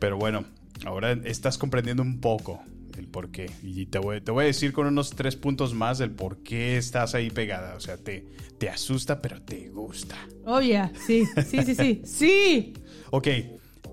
[0.03, 0.43] Pero bueno,
[0.85, 2.61] ahora estás comprendiendo un poco
[2.99, 3.49] el por qué.
[3.62, 6.77] Y te voy, te voy a decir con unos tres puntos más el por qué
[6.77, 7.77] estás ahí pegada.
[7.77, 8.27] O sea, te,
[8.59, 10.17] te asusta, pero te gusta.
[10.45, 10.91] Oh, yeah.
[11.07, 12.03] Sí, sí, sí, sí.
[12.05, 12.75] ¡Sí!
[13.12, 13.29] Ok,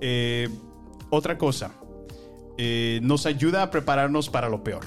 [0.01, 0.49] eh,
[1.11, 1.75] otra cosa.
[2.57, 4.85] Eh, nos ayuda a prepararnos para lo peor.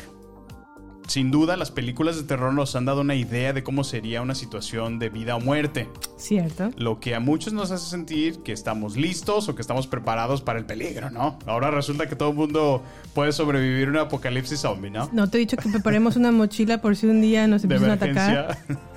[1.13, 4.35] Sin duda, las películas de terror nos han dado una idea de cómo sería una
[4.35, 5.87] situación de vida o muerte.
[6.17, 6.71] Cierto.
[6.79, 10.59] Lo que a muchos nos hace sentir que estamos listos o que estamos preparados para
[10.59, 11.39] el peligro, ¿no?
[11.45, 15.11] Ahora resulta que todo el mundo puede sobrevivir un apocalipsis zombie, ¿no?
[15.13, 17.93] No te he dicho que preparemos una mochila por si un día nos empiezan a
[17.93, 18.57] atacar.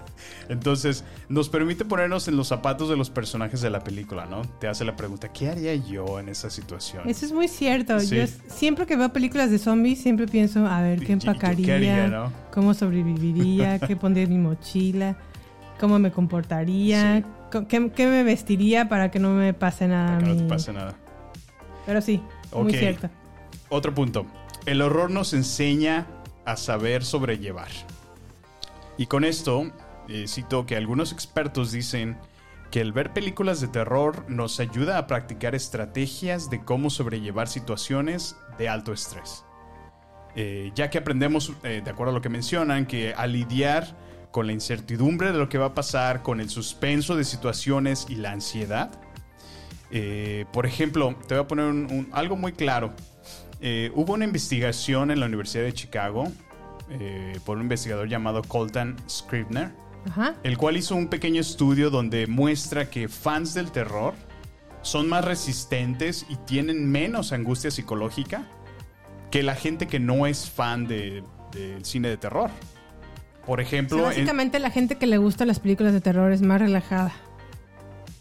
[0.50, 4.42] Entonces, nos permite ponernos en los zapatos de los personajes de la película, ¿no?
[4.60, 7.08] Te hace la pregunta, ¿qué haría yo en esa situación?
[7.10, 8.00] Eso es muy cierto.
[8.00, 8.16] Sí.
[8.16, 11.14] Yo siempre que veo películas de zombies, siempre pienso, a ver, ¿qué ¿Y- y- qué
[11.14, 11.76] empacaría?
[11.76, 12.32] haría, no?
[12.54, 13.80] ¿Cómo sobreviviría?
[13.88, 15.18] ¿Qué pondría en mi mochila?
[15.80, 17.18] ¿Cómo me comportaría?
[17.52, 17.60] Sí.
[17.68, 20.74] ¿Qué, qué me vestiría para que no me pase nada a Que no te pase
[20.74, 20.96] nada.
[21.86, 22.22] Pero sí,
[22.54, 22.78] muy Ok.
[22.80, 23.10] cierto.
[23.70, 24.26] Otro punto.
[24.66, 26.08] El horror nos enseña
[26.46, 27.70] a saber sobrellevar.
[28.98, 29.72] Y con esto,
[30.08, 32.18] eh, cito que algunos expertos dicen
[32.72, 38.36] que el ver películas de terror nos ayuda a practicar estrategias de cómo sobrellevar situaciones
[38.58, 39.46] de alto estrés.
[40.36, 43.98] Eh, ya que aprendemos, eh, de acuerdo a lo que mencionan, que al lidiar
[44.32, 48.16] con la incertidumbre de lo que va a pasar, con el suspenso de situaciones y
[48.16, 48.92] la ansiedad,
[50.52, 52.92] por ejemplo, te voy a poner algo muy claro.
[53.94, 56.30] Hubo una investigación en la Universidad de Chicago
[57.46, 59.72] por un investigador llamado Colton Scribner,
[60.08, 60.36] Ajá.
[60.44, 64.14] el cual hizo un pequeño estudio donde muestra que fans del terror
[64.82, 68.48] son más resistentes y tienen menos angustia psicológica
[69.32, 72.50] que la gente que no es fan de- del cine de terror.
[73.46, 76.32] Por O sea, ejemplo, en- básicamente la gente que le gusta las películas de terror
[76.32, 77.14] es más relajada.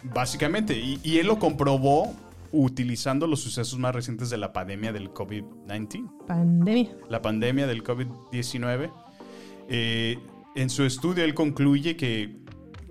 [0.02, 2.14] Básicamente, y, y él lo comprobó
[2.52, 6.90] utilizando los sucesos más recientes de la pandemia del COVID-19, Pandemia.
[7.08, 8.90] la pandemia del COVID-19.
[9.68, 10.18] Eh,
[10.54, 12.36] en su estudio él concluye que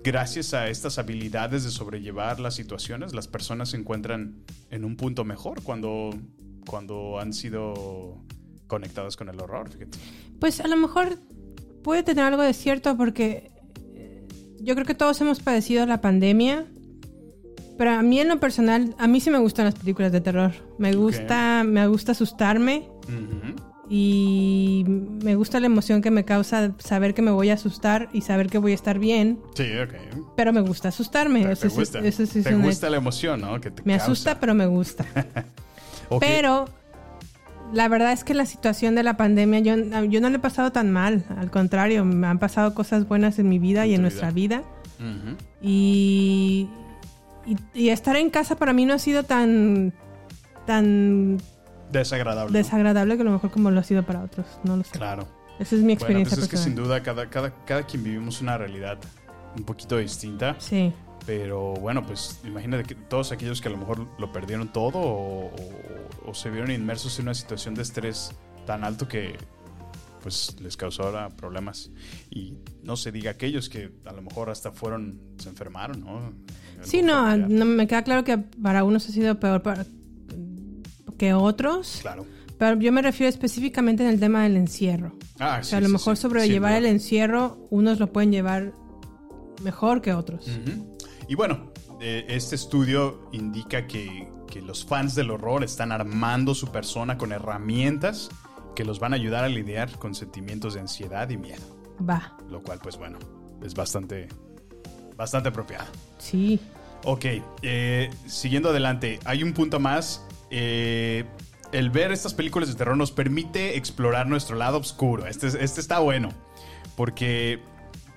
[0.02, 5.24] gracias a estas habilidades de sobrellevar las situaciones, las personas se encuentran en un punto
[5.24, 6.10] mejor cuando,
[6.68, 8.18] cuando han sido
[8.66, 9.70] conectadas con el horror.
[9.70, 9.98] fíjate.
[10.38, 11.18] Pues a lo mejor
[11.82, 13.50] puede tener algo de cierto porque
[13.94, 14.26] eh,
[14.60, 16.66] yo creo que todos hemos padecido la pandemia.
[17.76, 20.52] Pero a mí en lo personal, a mí sí me gustan las películas de terror.
[20.78, 23.73] Me gusta, me gusta asustarme Ujú.
[23.90, 28.22] Y me gusta la emoción que me causa saber que me voy a asustar y
[28.22, 29.38] saber que voy a estar bien.
[29.54, 29.94] Sí, ok.
[30.36, 31.44] Pero me gusta asustarme.
[31.44, 33.60] Te, Eso te gusta, eso sí es una- gusta la emoción, ¿no?
[33.60, 34.04] Que te me causa.
[34.12, 35.04] asusta, pero me gusta.
[36.20, 36.66] Pero
[37.72, 40.70] la verdad es que la situación de la pandemia, yo, yo no le he pasado
[40.70, 41.24] tan mal.
[41.38, 44.62] Al contrario, me han pasado cosas buenas en mi vida En y en nuestra vida.
[45.62, 46.68] Y,
[47.46, 49.92] y, y estar en casa para mí no ha sido tan,
[50.66, 51.38] tan
[51.98, 52.52] Desagradable.
[52.52, 52.58] ¿no?
[52.58, 54.46] desagradable que a lo mejor como lo ha sido para otros.
[54.64, 54.92] No lo sé.
[54.92, 55.26] Claro.
[55.58, 58.40] Esa es mi Bueno, experiencia pues es que sin duda cada, cada, cada quien vivimos
[58.40, 58.98] una realidad
[59.56, 60.56] un poquito distinta.
[60.58, 60.92] Sí.
[61.26, 65.46] Pero bueno, pues imagínate que todos aquellos que a lo mejor lo perdieron todo o,
[65.46, 68.32] o- o se vieron inmersos en una situación de estrés
[68.66, 69.36] tan alto que
[70.22, 71.90] pues les causó ahora problemas.
[72.30, 76.32] Y no se diga aquellos que a lo mejor hasta fueron, se enfermaron, ¿no?
[76.82, 79.84] Sí, no, no, me queda claro que para unos ha sido peor para-
[81.18, 81.98] que otros.
[82.02, 82.26] Claro.
[82.58, 85.12] Pero yo me refiero específicamente en el tema del encierro.
[85.40, 88.72] Ah, O sea, a lo mejor sobrellevar el encierro, unos lo pueden llevar
[89.62, 90.48] mejor que otros.
[91.28, 96.68] Y bueno, eh, este estudio indica que, que los fans del horror están armando su
[96.68, 98.28] persona con herramientas
[98.76, 101.62] que los van a ayudar a lidiar con sentimientos de ansiedad y miedo.
[102.08, 103.18] Va, Lo cual, pues bueno,
[103.64, 104.28] es bastante,
[105.16, 105.86] bastante apropiado.
[106.18, 106.60] sí.
[107.06, 107.26] Ok,
[107.60, 110.24] eh, siguiendo adelante, hay un punto más.
[110.50, 111.24] Eh,
[111.72, 115.26] el ver estas películas de terror nos permite explorar nuestro lado oscuro.
[115.26, 116.28] Este, es- este está bueno,
[116.96, 117.58] porque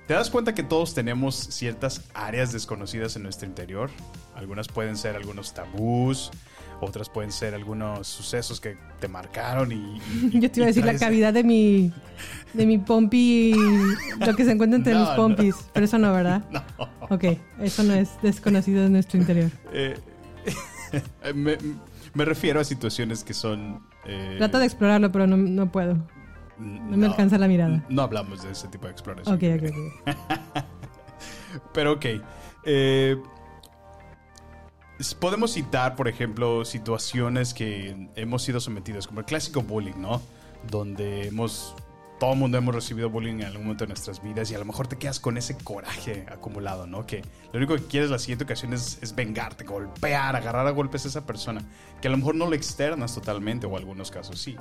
[0.06, 3.90] te das cuenta que todos tenemos ciertas áreas desconocidas en nuestro interior.
[4.36, 6.30] Algunas pueden ser algunos tabús,
[6.80, 10.00] otras pueden ser algunos sucesos que te marcaron y...
[10.30, 11.92] y- Yo te iba a decir la cavidad de mi
[12.54, 13.52] de mi pompi,
[14.24, 15.16] lo que se encuentra entre No, mis no.
[15.16, 16.44] pompis, pero eso no, ¿verdad?
[16.52, 16.62] No.
[17.10, 17.24] Ok,
[17.60, 19.50] eso no es desconocido de nuestro interior.
[19.72, 19.98] Eh,
[21.34, 21.56] me,
[22.14, 23.86] me refiero a situaciones que son...
[24.06, 25.96] eh, Trato de explorarlo, pero no, no puedo.
[26.58, 27.84] no me alcanza la mirada.
[27.88, 29.34] No hablamos de ese tipo de exploración.
[29.34, 29.70] Ok, ok,
[30.06, 30.64] ok.
[31.72, 32.04] Pero ok.
[32.64, 33.16] eh,
[35.20, 40.20] podemos citar, por ejemplo, situaciones que hemos sido sometidos, como el clásico bullying, ¿no?
[40.70, 41.74] Donde hemos.
[42.18, 44.64] Todo el mundo hemos recibido bullying en algún momento de nuestras vidas y a lo
[44.64, 47.06] mejor te quedas con ese coraje acumulado, ¿no?
[47.06, 51.04] Que lo único que quieres la siguiente ocasión es, es vengarte, golpear, agarrar a golpes
[51.04, 51.62] a esa persona.
[52.00, 54.56] Que a lo mejor no lo externas totalmente, o en algunos casos sí.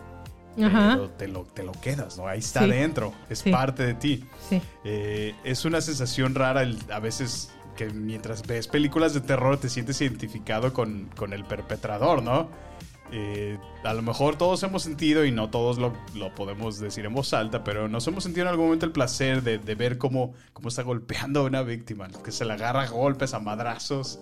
[0.64, 0.92] Ajá.
[0.94, 2.28] Pero te lo, te lo quedas, ¿no?
[2.28, 2.70] Ahí está Sí.
[2.70, 3.52] dentro, es Sí.
[3.52, 4.24] parte de ti.
[4.50, 4.62] Sí.
[4.84, 9.70] Eh, es una sensación rara el- a veces que mientras ves películas de terror te
[9.70, 12.50] sientes identificado con, con el perpetrador, ¿no?
[13.12, 17.14] Eh, a lo mejor todos hemos sentido, y no todos lo, lo podemos decir en
[17.14, 20.34] voz alta, pero nos hemos sentido en algún momento el placer de, de ver cómo,
[20.54, 24.20] cómo está golpeando a una víctima, que se le agarra a golpes, a madrazos.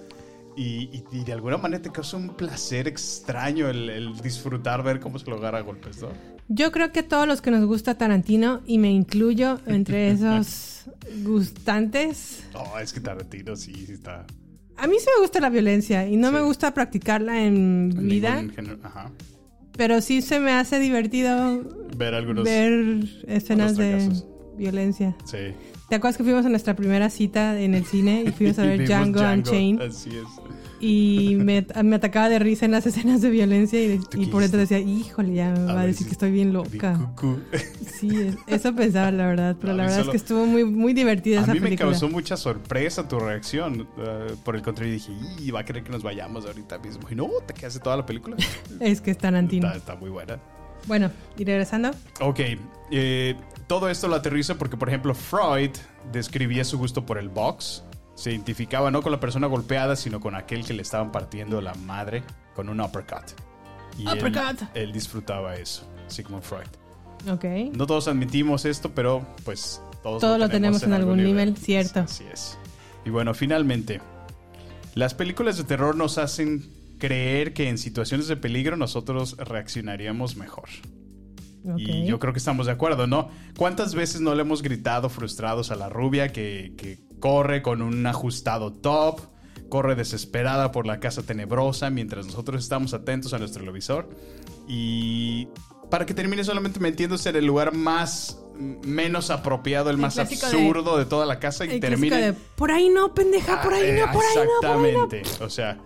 [0.57, 5.01] Y, y- y de alguna manera te causa un placer extraño el, el disfrutar ver
[5.01, 6.07] cómo se lo agarra a golpes, ¿no?
[6.47, 10.85] Yo creo que todos los que nos gusta Tarantino, y me incluyo entre esos
[11.23, 14.25] gustantes, No, es que Tarantino sí, sí está.
[14.77, 16.33] A mí sí me gusta la violencia y no Sí.
[16.35, 18.43] me gusta practicarla en en vida,
[18.83, 19.11] ajá.
[19.77, 21.61] pero sí se me hace divertido
[21.97, 22.43] Ver algunos.
[22.43, 24.09] ver escenas de
[24.57, 25.15] violencia.
[25.25, 25.37] Sí.
[25.89, 28.79] ¿Te acuerdas que fuimos a nuestra primera cita en el cine y fuimos a ver
[28.79, 29.81] Vimos Django, Unchained?
[29.81, 30.25] Así es.
[30.87, 34.41] Y me, me atacaba de risa en las escenas de violencia y, ¿Tú y por
[34.41, 37.11] dentro decía, híjole, ya me va a decir si que estoy bien loca.
[37.99, 40.63] Sí, es- eso pensaba la verdad, pero A la verdad solo- es que estuvo muy,
[40.65, 41.89] muy divertida A esa mí me película.
[41.91, 43.87] causó mucha sorpresa tu reacción.
[43.97, 47.07] eh, por el contrario, dije, "Y, va a querer que nos vayamos ahorita mismo.
[47.09, 48.35] Y no, te quedaste toda la película.
[48.79, 49.67] Es que es Tarantino.
[49.67, 50.37] está, está muy buena.
[50.87, 51.91] Bueno, y regresando.
[52.21, 52.39] Ok,
[52.91, 53.35] eh,
[53.67, 55.71] todo esto lo aterrizo porque, por ejemplo, Freud
[56.11, 57.83] describía su gusto por el box.
[58.15, 61.73] Se identificaba no con la persona golpeada, sino con aquel que le estaban partiendo la
[61.75, 62.23] madre
[62.55, 63.25] con un uppercut.
[63.97, 64.61] Y Uppercut.
[64.73, 66.67] Él, disfrutaba eso, Sigmund Freud.
[67.29, 67.45] Ok.
[67.75, 72.01] No todos admitimos esto, pero pues todos Todos lo tenemos en algún nivel, cierto.
[72.01, 72.57] Así es.
[73.05, 74.01] Y bueno, finalmente,
[74.95, 80.69] las películas de terror nos hacen creer que en situaciones de peligro nosotros reaccionaríamos mejor.
[81.65, 81.77] ok.
[81.77, 83.29] Y yo creo que estamos de acuerdo, ¿no?
[83.57, 88.05] ¿Cuántas veces no le hemos gritado frustrados a la rubia que, que corre con un
[88.05, 89.21] ajustado top,
[89.69, 94.09] corre desesperada por la casa tenebrosa mientras nosotros estamos atentos a nuestro televisor?
[94.67, 95.47] Y
[95.89, 100.21] para que termine solamente metiéndose en el lugar más menos apropiado, el, El más de-
[100.21, 104.23] absurdo de, toda la casa y de, por ahí no, pendeja, por ahí no, por
[104.23, 105.03] ahí no, por ahí no.
[105.05, 105.43] Exactamente.
[105.43, 105.77] O sea,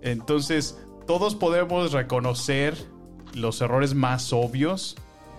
[0.00, 2.76] entonces todos podemos reconocer
[3.34, 4.96] los errores más obvios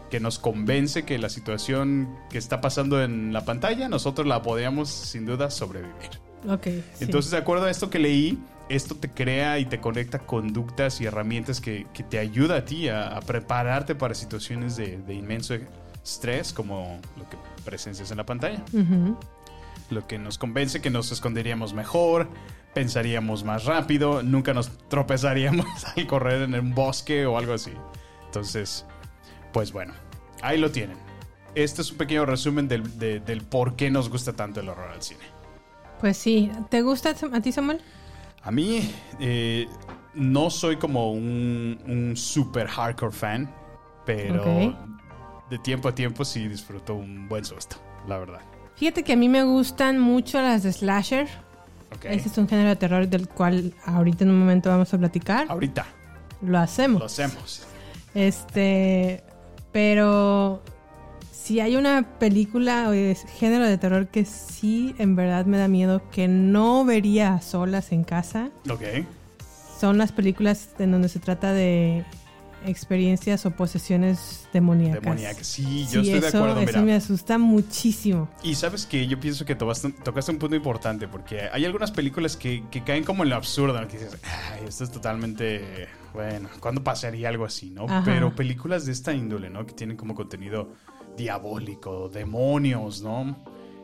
[0.10, 4.90] que nos convence que la situación que está pasando en la pantalla nosotros la podríamos
[4.90, 6.22] sin duda sobrevivir.
[6.48, 6.64] Ok.
[6.64, 6.84] sí.
[7.00, 8.38] Entonces, de acuerdo a esto que leí,
[8.70, 12.88] esto te crea y te conecta conductas y herramientas que, que te ayuda a ti
[12.88, 15.56] a, a prepararte para situaciones de, de inmenso
[16.04, 18.64] estrés como lo que presencias en la pantalla
[19.90, 22.28] lo que nos convence que nos esconderíamos mejor,
[22.74, 27.72] pensaríamos más rápido, nunca nos tropezaríamos al correr en un bosque o algo así.
[28.26, 28.86] Entonces,
[29.56, 29.94] pues bueno,
[30.42, 30.98] ahí lo tienen.
[31.56, 34.90] Este es un pequeño resumen del, de- del por qué nos gusta tanto el horror
[34.92, 35.22] al cine.
[36.02, 36.52] Pues sí.
[36.70, 37.80] ¿Te gusta a ti, Samuel?
[38.44, 39.66] A mí eh,
[40.14, 43.50] no soy como un, un super hardcore fan,
[44.06, 44.76] pero
[45.50, 47.78] de tiempo a tiempo sí disfruto un buen susto,
[48.10, 48.42] la verdad.
[48.76, 51.30] Fíjate que a mí me gustan mucho las de slasher.
[51.96, 52.04] Ok.
[52.10, 55.46] Ese es un género de terror del cual ahorita en un momento vamos a platicar.
[55.48, 55.86] Ahorita
[56.42, 57.00] Lo hacemos.
[57.00, 57.66] lo hacemos.
[58.14, 59.24] Este,
[59.76, 60.62] pero
[61.34, 62.94] si hay una película o
[63.38, 67.92] género de terror que sí en verdad me da miedo, que no vería a solas
[67.92, 68.84] en casa, Ok.
[69.78, 72.06] son las películas en donde se trata de
[72.66, 75.02] experiencias o posesiones demoníacas.
[75.02, 75.44] Demoníaca.
[75.44, 76.60] Sí, yo Sí, estoy de eso, acuerdo.
[76.62, 76.82] eso Mira.
[76.82, 78.30] me asusta muchísimo.
[78.44, 82.36] Y sabes que yo pienso que tocaste, tocaste un punto importante porque hay algunas películas
[82.38, 86.84] que, que caen como en lo absurdo, que dices, ay, esto es totalmente, bueno, ¿cuándo
[86.84, 87.86] pasaría algo así, no?
[87.86, 88.02] Ajá.
[88.06, 89.66] Pero películas de esta índole, ¿no?
[89.66, 90.74] Que tienen como contenido
[91.18, 93.36] diabólico, demonios, ¿no?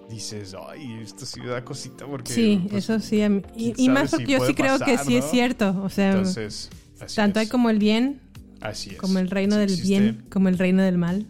[0.10, 2.34] Dices, ay, esto sí da cosita porque...
[2.34, 3.22] sí, pues, eso sí.
[3.22, 5.74] a mí- y, más porque si yo sí creo que sí es cierto.
[5.82, 6.70] O sea, Entonces,
[7.16, 8.20] tanto hay como el bien,
[8.62, 8.96] Así es.
[8.98, 11.26] como el reino Sí del existe, bien, como el reino del mal.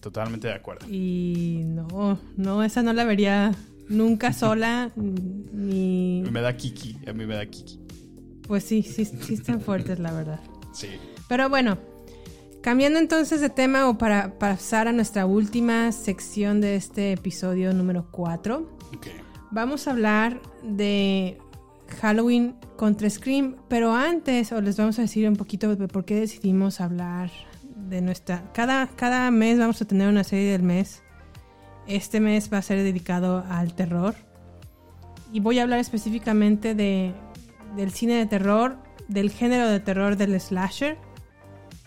[0.00, 0.86] Totalmente de acuerdo.
[0.88, 3.54] Y no, no, esa no la vería
[3.88, 6.22] nunca sola, ni...
[6.30, 7.78] Me da kiki, a mí me da kiki.
[8.46, 10.40] Pues sí, sí, sí están fuertes, la verdad.
[10.72, 10.88] Sí.
[11.28, 11.78] Pero bueno,
[12.62, 18.08] cambiando entonces de tema o para pasar a nuestra última sección de este episodio número
[18.10, 19.06] 4, Ok.
[19.50, 21.38] vamos a hablar de
[22.00, 26.20] Halloween contra Scream, pero antes, o les vamos a decir un poquito de por qué
[26.20, 27.30] decidimos hablar
[27.88, 28.44] de nuestra...
[28.52, 31.02] Cada, cada mes vamos a tener una serie del mes.
[31.86, 34.14] Este mes va a ser dedicado al terror.
[35.32, 37.12] y voy a hablar específicamente de,
[37.76, 38.76] del cine de terror,
[39.08, 40.98] del género de terror del slasher.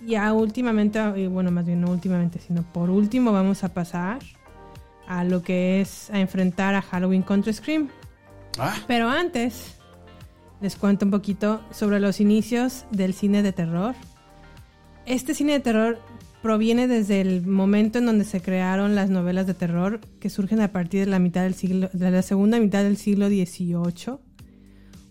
[0.06, 4.20] Y a últimamente, y bueno, más bien no últimamente, sino por último vamos a pasar
[5.08, 7.90] a lo que es a enfrentar a Halloween contra Scream.
[8.60, 9.78] Ah, Pero antes,
[10.64, 13.94] les cuento un poquito sobre los inicios del cine de terror.
[15.06, 16.00] Este cine de terror
[16.42, 20.72] proviene desde el momento en donde se crearon las novelas de terror que surgen a
[20.72, 24.18] partir de la mitad del siglo, de la segunda mitad del siglo XVIII.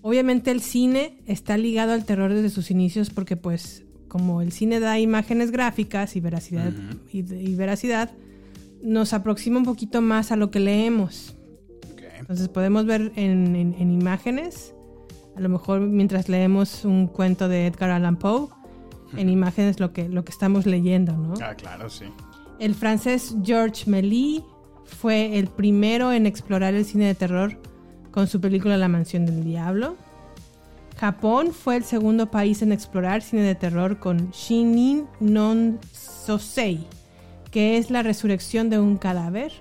[0.02, 4.80] Obviamente el cine está ligado al terror desde sus inicios porque pues como el cine
[4.80, 6.72] da imágenes gráficas y veracidad,
[7.12, 8.10] y, y veracidad
[8.82, 11.34] nos aproxima un poquito más a lo que leemos.
[12.18, 14.74] Entonces podemos ver en, en- en imágenes,
[15.36, 18.48] a lo mejor mientras leemos un cuento de Edgar Allan Poe,
[19.16, 21.34] en imágenes lo que, lo que estamos leyendo, ¿no?
[21.42, 22.06] Ah, claro, sí.
[22.58, 24.42] El francés Georges Méliès
[24.84, 27.58] fue el primero en explorar el cine de terror
[28.10, 29.96] con su película La Mansión del Diablo.
[30.98, 36.86] Japón fue el segundo país en explorar cine de terror con Shinin non Sosei,
[37.50, 39.52] que es la resurrección de un cadáver.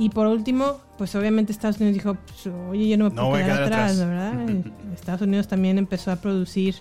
[0.00, 3.46] Y por último, pues obviamente Estados Unidos dijo, pues, oye, yo no me puedo quedar
[3.46, 4.08] quedar atrás, atrás.
[4.08, 4.48] ¿verdad?
[4.50, 6.76] Eh, Estados Unidos también empezó a producir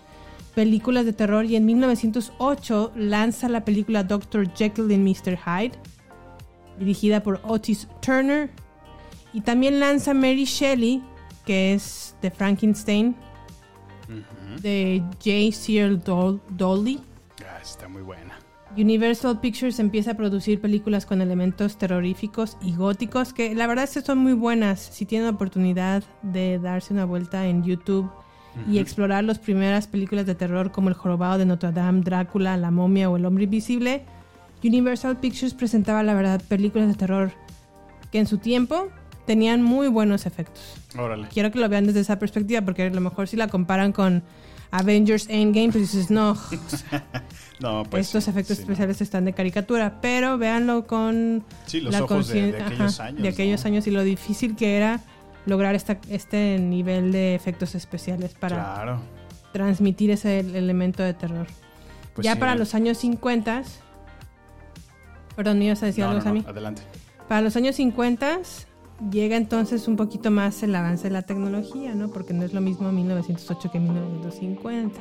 [0.56, 4.52] películas de terror y en 1908 lanza la película Dr.
[4.56, 5.38] Jekyll and Mr.
[5.38, 5.74] Hyde,
[6.80, 8.50] dirigida por Otis Turner.
[9.34, 11.04] Y también lanza Mary Shelley,
[11.46, 13.16] que es de Frankenstein,
[14.62, 15.52] de J.
[15.56, 17.00] Searle Dol- Dolly.
[17.42, 18.29] Ah, está muy buena.
[18.78, 23.94] Universal Pictures empieza a producir películas con elementos terroríficos y góticos que la verdad es
[23.96, 24.80] que son muy buenas.
[24.80, 28.10] Si tienen la oportunidad de darse una vuelta en YouTube
[28.70, 32.72] y explorar las primeras películas de terror como El Jorobado de Notre Dame, Drácula, La
[32.72, 34.04] Momia o El Hombre Invisible,
[34.64, 37.32] Universal Pictures presentaba la verdad películas de terror
[38.12, 38.90] que en su tiempo
[39.26, 41.28] tenían muy buenos efectos Órale.
[41.32, 44.24] quiero que lo vean desde esa perspectiva, porque a lo mejor si la comparan con
[44.72, 46.36] Avengers Endgame, pues dices, no,
[47.60, 48.08] No, pues.
[48.08, 52.28] estos sí, efectos sí, especiales están de caricatura, pero véanlo con Sí, los la ojos
[52.30, 53.22] de, aquellos ajá, años.
[53.22, 53.68] de aquellos ¿no?
[53.68, 55.02] años y lo difícil que era
[55.46, 59.02] lograr esta, este nivel de efectos especiales para Claro.
[59.52, 61.48] transmitir ese el- elemento de terror.
[62.16, 62.60] Pues ya para ¿no?
[62.60, 63.64] los años 50,
[65.36, 66.44] perdón, ¿me ibas a decir No, algo, Sammy?
[66.48, 66.82] Adelante.
[67.28, 68.40] Para los años 50
[69.12, 72.10] llega entonces un poquito más el avance de la tecnología, ¿no?
[72.10, 75.00] Porque no es lo mismo 1908 que 1950.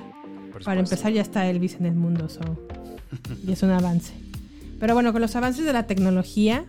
[0.58, 0.94] Por Para supuesto.
[0.96, 2.40] empezar ya está Elvis en el mundo, so,
[3.46, 4.12] y es un avance.
[4.80, 6.64] Pero bueno, con los avances de la tecnología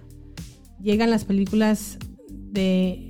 [0.80, 1.98] llegan las películas
[2.30, 3.08] de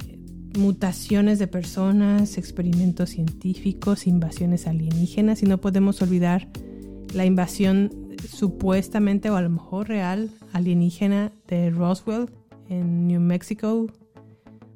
[0.58, 6.48] mutaciones de personas, experimentos científicos, invasiones alienígenas y no podemos olvidar
[7.14, 12.30] la invasión supuestamente o a lo mejor real alienígena de Roswell
[12.70, 13.88] en New Mexico.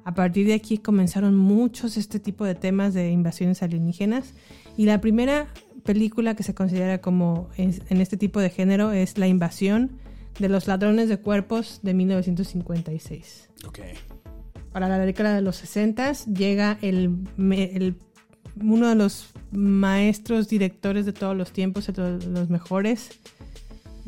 [0.03, 4.33] A partir de aquí comenzaron muchos este tipo de temas de invasiones alienígenas
[4.77, 5.47] y la primera
[5.83, 9.91] película que se considera como es- en este tipo de género es La invasión
[10.39, 13.79] de los ladrones de cuerpos de 1956 Ok.
[14.71, 17.17] para la década de los 60 llega el-
[18.61, 23.09] uno de los maestros directores de todos los tiempos, de todos los mejores.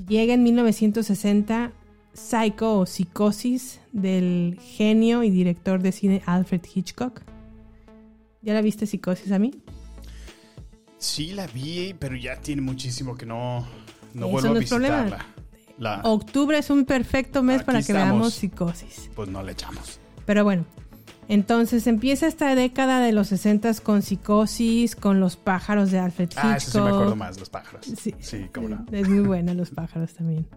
[0.07, 1.72] Llega en 1960
[2.13, 7.22] Psycho o Psicosis del genio y director de cine Alfred Hitchcock.
[8.41, 9.51] ¿Ya la viste Psicosis a mí?
[10.97, 13.65] Sí, la vi, pero ya tiene muchísimo que no,
[14.13, 15.25] no vuelvo no a visitarla.
[15.77, 18.09] La, Octubre es un perfecto mes Aquí para que estamos.
[18.09, 19.09] veamos Psicosis.
[19.13, 19.99] Pues no le echamos.
[20.25, 20.65] Pero bueno,
[21.27, 26.45] entonces empieza esta década de los 60 con Psicosis, con los pájaros de Alfred Hitchcock.
[26.45, 27.85] Ah, eso sí me acuerdo más, los pájaros.
[27.85, 28.85] Sí, Sí, cómo no.
[28.91, 30.47] Es muy buena los pájaros también.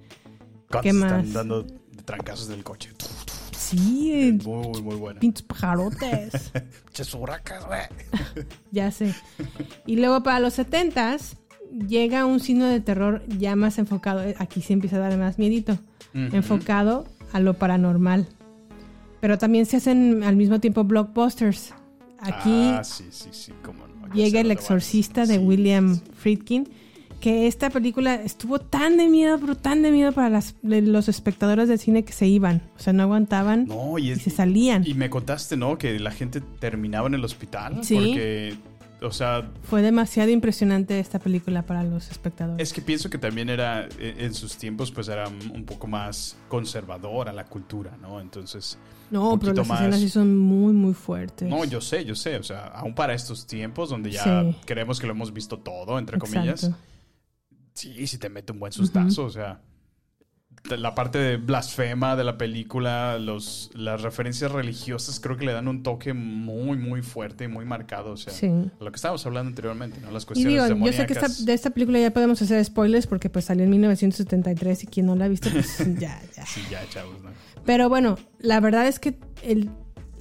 [0.82, 1.24] ¿Qué más?
[1.24, 1.66] están dando
[2.05, 2.91] trancazos del coche.
[3.71, 5.21] Sí, Muy, muy buena.
[5.21, 6.53] pintos pajarotes.
[6.93, 7.81] Ches huracas, güey.
[8.73, 9.14] ya sé.
[9.87, 11.16] Y luego para los 70
[11.87, 14.23] llega un cine de terror ya más enfocado.
[14.39, 15.79] Aquí sí empieza a dar más miedito.
[16.14, 18.27] Enfocado a lo paranormal.
[19.21, 21.75] Pero también se hacen al mismo tiempo blockbusters.
[22.21, 24.07] Aquí Ah, sí, sí, sí, cómo no.
[24.09, 24.51] Ya sé llega El.
[24.51, 26.01] Exorcista de William.
[26.16, 26.69] Friedkin,
[27.21, 31.69] que esta película estuvo tan de miedo, pero tan de miedo para las- los espectadores
[31.69, 32.62] del cine que se iban.
[32.77, 34.87] O sea, no aguantaban No, y, se salían.
[34.87, 35.79] Y me contaste, ¿no?
[35.79, 37.83] Que la gente terminaba en el hospital.
[37.85, 37.95] Sí.
[37.97, 38.55] Porque,
[39.03, 42.66] o sea, Fue demasiado impresionante esta película para los espectadores.
[42.69, 46.37] es que pienso que también era, eh, en sus tiempos, pues era un poco más
[46.49, 48.21] conservadora la cultura, ¿no?
[48.21, 48.79] Entonces,
[49.11, 51.49] no, pero las más- escenas sí son muy, muy fuertes.
[51.49, 54.57] no, yo sé, yo sé, o sea, aún para estos tiempos donde ya Sí.
[54.66, 56.35] creemos que lo hemos visto todo, entre Exacto.
[56.37, 56.71] comillas,
[57.79, 59.61] sí, sí te mete un buen sustazo, o sea,
[60.76, 65.68] la parte de blasfema de la película, los, las referencias religiosas creo que le dan
[65.68, 68.12] un toque muy, muy fuerte y muy marcado.
[68.12, 68.49] O sea, Sí.
[68.81, 70.11] lo que estábamos hablando anteriormente, ¿no?
[70.11, 73.07] Las Y cuestiones digo, yo sé que esta- de esta película ya podemos hacer spoilers
[73.07, 76.45] porque pues salió en 1973 y quien no la ha visto, pues ya, ya.
[76.45, 77.31] Sí, ya, chavos, ¿no?
[77.64, 79.70] Pero bueno, la verdad es que el,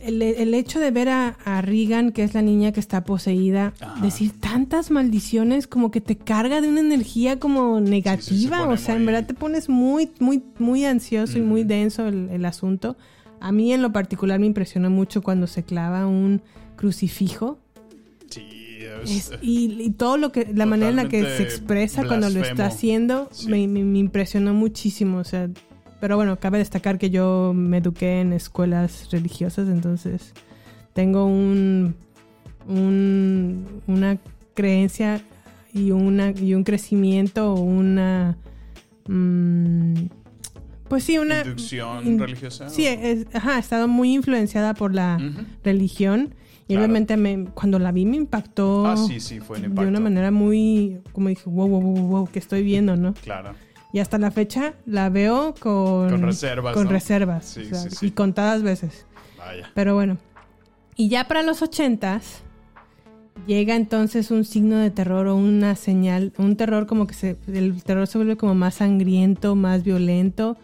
[0.02, 3.74] el- el hecho de ver a, a Regan, que es la niña que está poseída,
[3.80, 4.02] Ajá.
[4.02, 8.68] decir tantas maldiciones como que te carga de una energía como negativa.
[8.68, 12.46] o sea, en verdad te pones muy, muy, muy ansioso y muy denso el, el
[12.46, 12.98] asunto.
[13.40, 16.42] A mí en lo particular me impresionó mucho cuando se clava un
[16.76, 17.60] crucifijo.
[18.30, 22.30] Sí, es- y, y todo lo que, la manera en la que se expresa cuando
[22.30, 23.48] lo está haciendo Sí.
[23.50, 25.18] me, me- me impresionó muchísimo.
[25.20, 25.50] O sea,
[26.00, 30.34] pero bueno, cabe destacar que yo me eduqué en escuelas religiosas, entonces
[30.94, 31.96] tengo un,
[32.68, 34.18] un- una
[34.54, 35.22] creencia
[35.74, 38.38] y una y un crecimiento una
[39.08, 39.94] mm,
[40.88, 42.70] pues sí una Inducción in- religiosa.
[42.70, 45.20] sí es- ajá he estado muy influenciada por la
[45.64, 46.34] religión
[46.70, 46.82] y Claro.
[46.86, 49.90] obviamente me, cuando la vi me impactó Ah, sí, sí, fue un de impacto.
[49.90, 53.52] una manera muy como dije wow wow wow wow que estoy viendo no Claro.
[53.94, 56.90] Y hasta la fecha la veo con Con reservas, con ¿no?
[56.92, 58.06] reservas Sí, o sea, sí, sí.
[58.08, 59.06] y contadas veces
[59.38, 59.70] Vaya.
[59.74, 60.18] pero bueno
[60.96, 62.42] y ya para los ochentas
[63.46, 67.82] llega entonces un signo de terror o una señal un terror como que se el
[67.84, 70.58] terror se vuelve como más sangriento más violento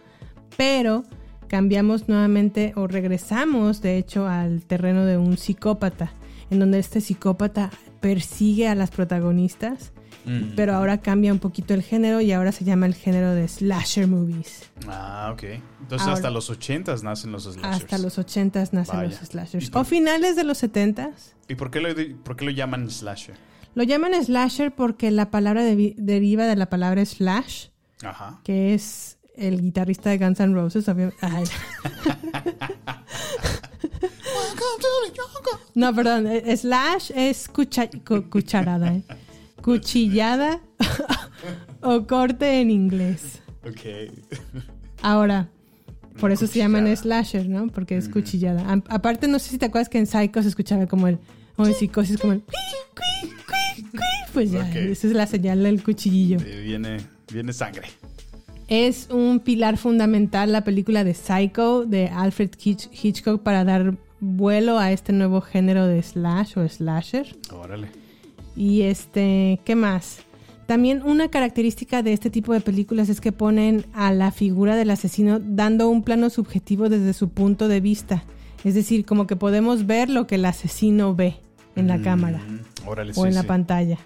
[0.57, 1.03] pero
[1.47, 6.11] cambiamos nuevamente o regresamos de hecho al terreno de un psicópata
[6.49, 7.69] en donde este psicópata
[8.01, 9.93] persigue a las protagonistas
[10.25, 10.53] Mm.
[10.55, 14.07] pero ahora cambia un poquito el género y ahora se llama el género de slasher
[14.07, 14.69] movies.
[14.87, 15.43] Ah, ok.
[15.81, 17.83] Entonces Ahora- hasta los ochentas nacen los slashers.
[17.83, 19.09] Hasta los 80s nacen Vaya.
[19.09, 19.65] los slashers.
[19.65, 21.33] ¿Y por- O finales de los 70s.
[21.47, 21.89] ¿Y por qué lo,
[22.23, 23.35] por qué lo llaman slasher?
[23.75, 27.67] Lo llaman slasher porque la palabra deriva de la palabra slash,
[28.03, 28.39] Ajá.
[28.43, 30.85] que es el guitarrista de Guns N' Roses.
[35.75, 36.27] No, perdón.
[36.27, 38.93] eh, Slash es cucha- cu- cucharada.
[38.93, 39.03] ¿eh?
[39.63, 40.59] Cuchillada
[41.81, 43.41] o corte en inglés.
[43.67, 44.11] Ok.
[45.01, 45.49] Ahora,
[46.19, 47.67] por eso se llaman slasher, ¿no?
[47.67, 48.61] Porque es cuchillada.
[48.71, 51.17] A- aparte, no sé si te acuerdas que en Psycho se escuchaba como el...
[51.55, 52.41] O en Psicosis como el...
[52.41, 52.53] "Cui,
[52.95, 53.99] cui, cui, cui".
[54.33, 56.37] Pues ya, esa es la señal del cuchillillo.
[56.43, 56.97] Eh, viene,
[57.31, 57.87] viene sangre.
[58.67, 64.79] Es un pilar fundamental la película de Psycho de Alfred Hitch- Hitchcock para dar vuelo
[64.79, 67.35] a este nuevo género de slash o slasher.
[67.51, 67.89] Órale.
[68.55, 70.19] Y este, ¿qué más?
[70.65, 74.91] También una característica de este tipo de películas es que ponen a la figura del
[74.91, 78.23] asesino dando un plano subjetivo desde su punto de vista.
[78.63, 81.35] Es decir, como que podemos ver lo que el asesino ve
[81.75, 83.47] en la cámara Mm, Órale, o sí, en la sí.
[83.47, 83.97] pantalla.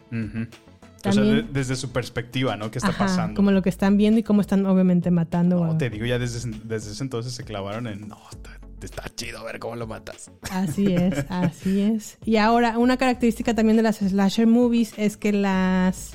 [1.05, 2.71] O sea, de- desde su perspectiva, ¿no?
[2.71, 3.35] ¿Qué está Ajá, pasando?
[3.35, 5.63] como lo que están viendo y cómo están obviamente matando.
[5.63, 8.07] No, a- te digo, ya desde, desde ese entonces se clavaron en...
[8.07, 10.31] No, está, está chido ver cómo lo matas.
[10.51, 12.17] Así es, así es.
[12.23, 16.13] Y ahora, una característica también de las slasher movies es que las,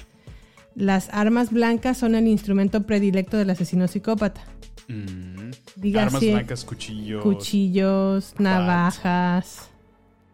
[0.74, 4.42] las armas blancas son el instrumento predilecto del asesino psicópata.
[4.88, 5.50] Mm.
[5.76, 7.22] Diga Armas así, blancas, cuchillos.
[7.22, 9.70] Cuchillos, navajas,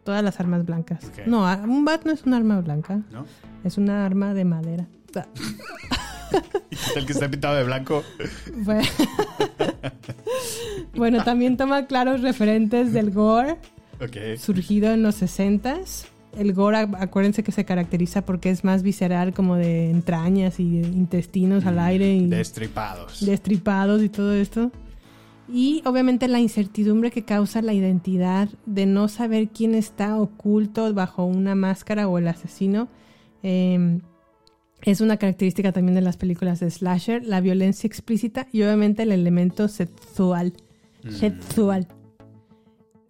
[0.05, 1.01] todas las armas blancas.
[1.26, 3.24] No, un bat no es un arma blanca, ¿No?
[3.64, 4.87] es una arma de madera.
[6.29, 8.03] O sea, ¿Y qué tal que está pintado de blanco?
[10.97, 13.57] bueno, también toma claros referentes del gore.
[14.01, 14.39] Ok.
[14.39, 16.07] surgido en los 60s.
[16.37, 20.76] El gore, ac- acuérdense que se caracteriza porque es más visceral, como de entrañas y
[20.83, 23.24] intestinos al aire y Destripados.
[23.24, 24.70] destripados y todo esto.
[25.51, 31.24] Y obviamente la incertidumbre que causa la identidad de no saber quién está oculto bajo
[31.24, 32.89] una máscara o el asesino.
[33.43, 34.01] eh,
[34.83, 39.12] es una característica también de las películas de slasher, la violencia explícita y obviamente el
[39.12, 40.53] elemento sexual.
[41.11, 41.87] Sexual.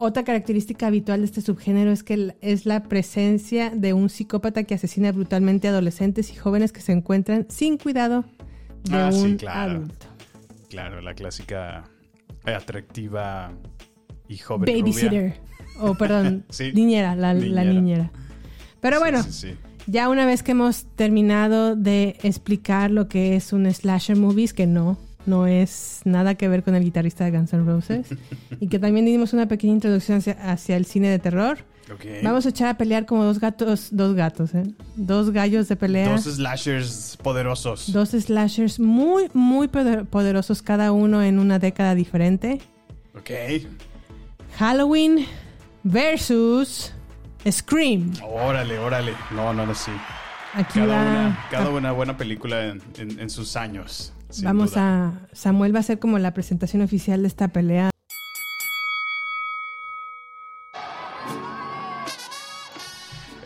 [0.00, 4.74] Otra característica habitual de este subgénero es que es la presencia de un psicópata que
[4.74, 8.24] asesina brutalmente a adolescentes y jóvenes que se encuentran sin cuidado
[8.84, 9.72] de Ah, sí, un claro.
[9.72, 10.06] adulto.
[10.68, 11.84] Claro, la clásica
[12.44, 13.52] atractiva
[14.28, 14.72] y joven.
[14.72, 15.34] Babysitter.
[15.80, 16.72] O perdón, Sí.
[16.72, 18.10] niñera, la, la Niñera.
[18.80, 19.54] Pero bueno, sí, sí.
[19.88, 24.66] Ya una vez que hemos terminado de explicar lo que es un slasher movies, que
[24.66, 28.06] no, no es nada que ver con el guitarrista de Guns N' Roses,
[28.60, 31.58] y que también dimos una pequeña introducción hacia, hacia el cine de terror,
[32.22, 34.62] vamos a echar a pelear como dos gatos, dos gatos, ¿eh?
[34.96, 36.10] Dos gallos de pelea.
[36.12, 37.90] Dos slashers poderosos.
[37.90, 42.60] Dos slashers muy, muy poder- poderosos, cada uno en una década diferente.
[43.16, 43.30] Ok.
[44.58, 45.24] Halloween
[45.82, 46.92] versus
[47.50, 48.12] Scream.
[48.22, 49.14] Órale, órale.
[49.30, 49.92] No, no, no, sí.
[50.54, 51.02] Aquí Cada va.
[51.02, 54.12] una, cada una buena película en, en- en sus años.
[54.42, 55.06] Vamos duda.
[55.08, 55.12] a.
[55.34, 57.90] Samuel va a hacer como la presentación oficial de esta pelea.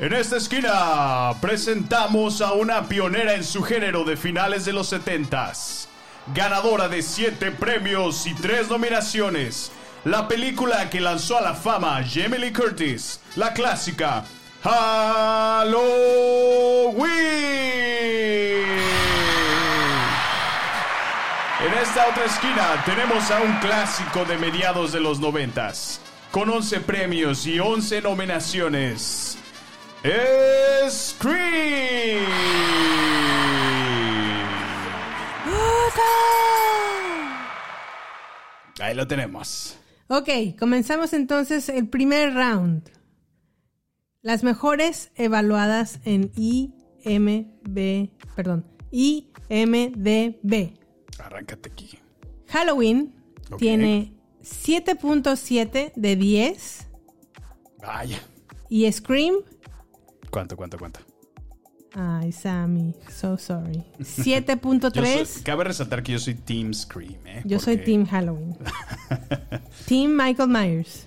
[0.01, 5.86] En esta esquina presentamos a una pionera en su género de finales de los 70s.
[6.34, 9.70] Ganadora de 7 premios y 3 nominaciones.
[10.05, 13.20] La película que lanzó a la fama a Jamie Lee Curtis.
[13.36, 14.24] La clásica
[14.64, 15.82] Halloween.
[21.64, 26.00] En esta otra esquina tenemos a un clásico de mediados de los 90s.
[26.32, 29.38] Con 11 premios y 11 nominaciones.
[30.90, 32.26] Scream.
[38.80, 39.78] Ahí lo tenemos.
[40.15, 42.83] Ok, comenzamos entonces el primer round.
[44.21, 50.75] Las mejores evaluadas en IMB, perdón, IMDB.
[51.19, 51.99] Arráncate aquí.
[52.49, 53.15] Halloween
[53.51, 53.59] Ok.
[53.59, 56.89] tiene 7.7 de 10
[57.81, 58.21] Vaya.
[58.69, 59.37] y Scream,
[60.31, 61.01] ¿Cuánto, cuánto, cuánto?
[61.95, 65.26] Ay Sammy, so sorry, Yo 7.3.
[65.26, 67.43] soy- cabe resaltar que yo soy Team Scream, ¿eh?
[67.45, 68.57] Yo soy Team Halloween.
[69.86, 71.05] team Michael Myers.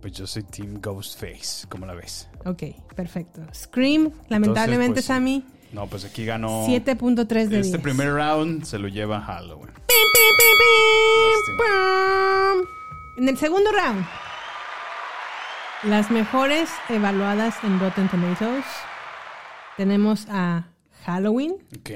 [0.00, 2.28] Pues yo soy Team Ghostface, ¿cómo la ves?
[2.44, 2.62] Ok,
[2.96, 3.40] perfecto.
[3.54, 5.04] Scream, lamentablemente, pues.
[5.04, 6.66] Sammy, No, pues aquí ganó.
[6.66, 7.66] 7.3 de 10.
[7.66, 9.72] Este primer round se lo lleva Halloween.
[9.72, 10.34] Pim, pim,
[11.58, 12.66] pim.
[13.18, 14.04] En el segundo round,
[15.84, 18.64] las mejores evaluadas en Rotten Tomatoes.
[19.82, 20.68] Tenemos a
[21.04, 21.90] Halloween Ok.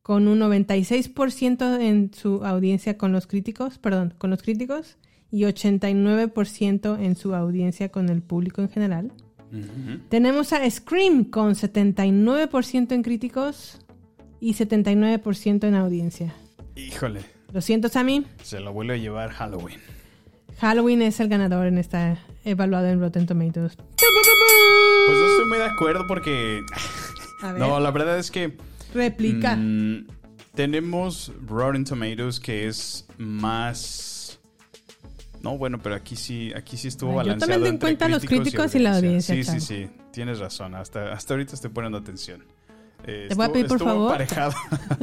[0.00, 4.96] con un 96% en su audiencia con los críticos, perdón, con los críticos
[5.30, 9.12] y 89% en su audiencia con el público en general.
[10.08, 13.78] Tenemos a Scream con 79% en críticos
[14.40, 16.32] y 79% en audiencia.
[16.76, 17.20] Híjole,
[17.52, 18.24] Lo siento, Sammy.
[18.42, 19.78] se lo vuelve a llevar Halloween.
[20.60, 23.76] Halloween es el ganador en esta evaluada en Rotten Tomatoes.
[23.76, 26.60] Pues no estoy muy de acuerdo porque.
[27.42, 28.56] A ver, No, la verdad es que.
[28.94, 29.56] réplica.
[29.56, 30.06] mm,
[30.54, 34.38] tenemos Rotten Tomatoes que es más.
[35.42, 37.52] No, bueno, pero aquí sí, aquí sí estuvo Ay, yo balanceado.
[37.54, 39.90] tomando en cuenta los críticos y la audiencia, Sí, sí, sí.
[40.12, 40.74] Tienes razón.
[40.76, 42.44] Hasta, hasta ahorita estoy poniendo atención.
[43.04, 44.12] Eh, Te voy a estuvo- pedir, por estuvo favor.
[44.12, 44.52] emparejado.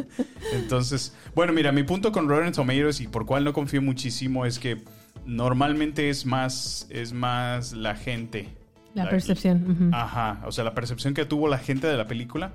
[0.54, 4.60] Entonces, bueno, mira, mi punto con Rotten Tomatoes y por cual no confío muchísimo es
[4.60, 4.82] que
[5.30, 8.50] normalmente es más, es más la gente.
[8.94, 9.92] La percepción.
[9.94, 12.52] Ajá, o sea, la percepción que tuvo la gente de la película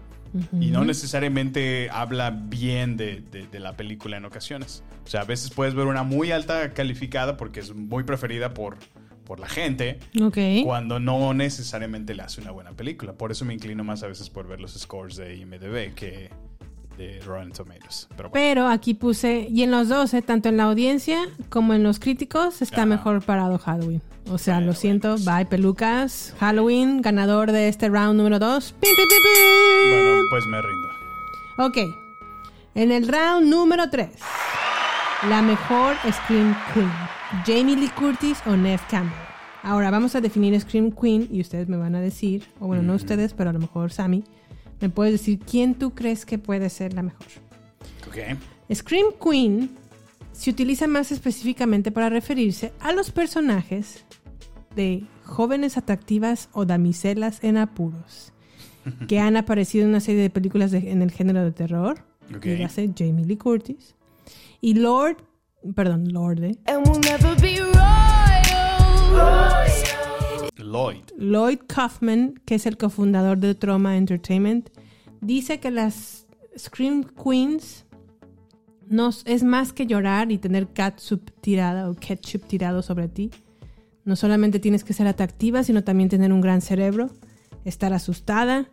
[0.61, 4.83] y no necesariamente habla bien de, de- de la película en ocasiones.
[5.05, 8.77] O sea, a veces puedes ver una muy alta calificada porque es muy preferida por,
[9.25, 10.37] por la gente, Ok.
[10.65, 13.13] cuando no necesariamente le hace una buena película.
[13.13, 16.31] Por eso me inclino más a veces por ver los scores de IMDb que
[16.97, 18.07] de Rotten Tomatoes.
[18.17, 21.19] Pero bueno, Pero aquí puse, y en los dos, eh, tanto en la audiencia
[21.49, 24.03] como en los críticos, está mejor parado Halloween.
[24.31, 25.37] O sea, Bueno, lo siento, bueno, pues.
[25.37, 26.35] bye pelucas.
[26.39, 28.73] Halloween, ganador de este round número 2.
[28.81, 29.91] ¡Pim, pim, pim, pim!
[29.91, 30.89] bueno, pues me rindo.
[31.59, 31.79] Ok.
[32.75, 34.09] En el round número 3.
[35.29, 36.91] La mejor Scream Queen.
[37.47, 39.19] Jamie Lee Curtis o Neve Campbell.
[39.63, 42.95] Ahora vamos a definir Scream Queen y ustedes me van a decir, o bueno, no
[42.95, 44.23] ustedes, pero a lo mejor Sammy,
[44.85, 47.27] me puedes decir quién tú crees que puede ser la mejor.
[48.07, 48.19] Ok.
[48.75, 49.71] Scream Queen
[50.33, 54.05] se utiliza más específicamente para referirse a los personajes
[54.77, 58.33] de jóvenes atractivas o damiselas en apuros
[59.09, 62.05] que han aparecido en una serie de películas de- en el género de terror.
[62.37, 62.45] Ok.
[62.45, 63.95] Dígase Jamie Lee Curtis.
[64.61, 65.17] Y Lord,
[65.75, 67.75] perdón, Lorde, And we'll never be royal.
[70.65, 71.05] Lloyd.
[71.19, 74.71] Lloyd Kaufman, que es el cofundador de Trauma Entertainment,
[75.21, 76.27] dice que las
[76.59, 77.85] Scream Queens
[78.89, 83.31] nos, es más que llorar y tener catsup tirada o ketchup tirado sobre ti.
[84.05, 87.11] No solamente tienes que ser atractiva, sino también tener un gran cerebro,
[87.65, 88.69] estar asustada,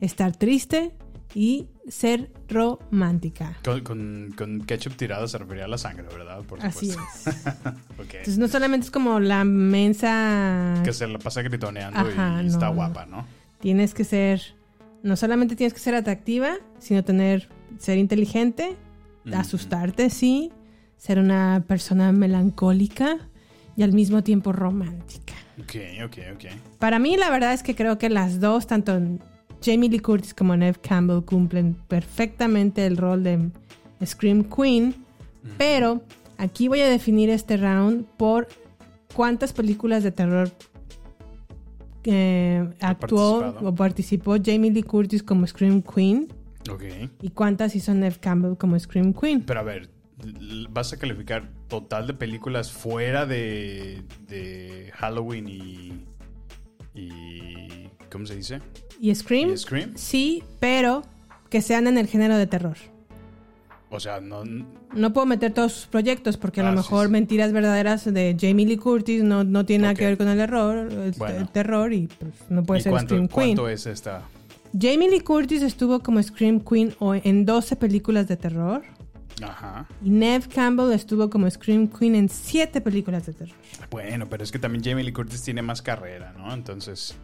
[0.00, 0.92] estar triste
[1.34, 3.56] y ser romántica.
[3.64, 6.42] Con, con, con ketchup tirado se refería a la sangre, ¿verdad?
[6.42, 7.30] Por Así supuesto.
[7.30, 7.46] es.
[7.98, 12.66] Entonces no solamente es como la mensa que se la pasa gritoneando Ajá, y está
[12.68, 12.74] no.
[12.74, 13.26] guapa, ¿no?
[13.60, 14.42] tienes que ser,
[15.04, 18.76] no solamente tienes que ser atractiva, sino tener, ser inteligente,
[19.32, 20.50] asustarte, sí,
[20.96, 23.18] ser una persona melancólica
[23.76, 25.34] y al mismo tiempo romántica.
[25.60, 26.44] Ok, ok, ok.
[26.80, 29.00] Para mí la verdad es que creo que las dos, tanto
[29.62, 33.50] Jamie Lee Curtis como Neve Campbell, cumplen perfectamente el rol de
[34.04, 34.94] Scream Queen,
[35.58, 36.02] pero
[36.38, 38.48] aquí voy a definir este round por
[39.14, 40.50] cuántas películas de terror
[42.04, 43.68] eh, actuó participado.
[43.68, 46.28] o participó Jamie Lee Curtis como Scream Queen.
[47.20, 49.42] ¿Y cuántas hizo Neve Campbell como Scream Queen?
[49.42, 49.90] Pero a ver,
[50.70, 56.04] ¿vas a calificar total de películas fuera de, de Halloween y,
[56.94, 57.88] y...
[58.12, 58.60] ¿Cómo se dice?
[59.00, 59.50] ¿Y Scream?
[59.52, 59.92] ¿Y Scream?
[59.96, 61.02] Sí, pero
[61.48, 62.76] que sean en el género de terror.
[63.90, 64.42] O sea, no...
[64.94, 67.12] No puedo meter todos sus proyectos porque a Ah, lo sí, mejor sí.
[67.12, 70.92] Mentiras Verdaderas de Jamie Lee Curtis no, no tiene nada que ver con el error,
[70.92, 71.36] el, Bueno.
[71.38, 73.56] el terror y pues no puede ¿Y ser cuánto, Scream Queen.
[73.56, 74.22] cuánto es esta?
[74.78, 76.94] Jamie Lee Curtis estuvo como Scream Queen
[77.24, 78.82] en 12 películas de terror
[79.42, 79.86] Ajá.
[80.04, 83.56] y Neve Campbell estuvo como Scream Queen en 7 películas de terror.
[83.90, 86.52] Bueno, pero es que también Jamie Lee Curtis tiene más carrera, ¿no?
[86.52, 87.14] Entonces,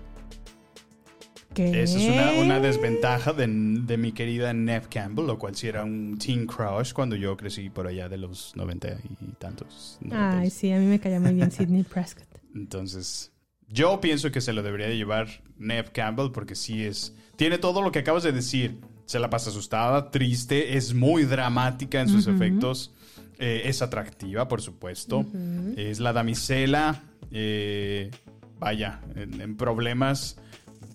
[1.54, 1.82] ¿Qué?
[1.82, 5.82] esa es una, una desventaja de, de mi querida Neve Campbell, lo cual sí era
[5.84, 9.98] un teen crush cuando yo crecí por allá de los 90 y tantos.
[10.10, 12.26] Ay, sí, a mí me caía muy bien Sidney Prescott.
[12.54, 13.32] Entonces,
[13.68, 17.14] yo pienso que se lo debería de llevar Neve Campbell porque sí es...
[17.36, 18.78] Tiene todo lo que acabas de decir.
[19.06, 22.92] Se la pasa asustada, triste, es muy dramática en sus efectos.
[23.38, 25.24] eh, es atractiva, por supuesto.
[25.76, 27.02] Es la damisela.
[27.30, 28.10] eh,
[28.58, 30.36] vaya, en, en problemas.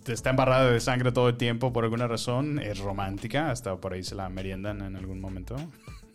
[0.07, 2.59] Está embarrada de sangre todo el tiempo por alguna razón.
[2.59, 3.51] Es romántica.
[3.51, 5.55] Hasta por ahí se la meriendan en algún momento.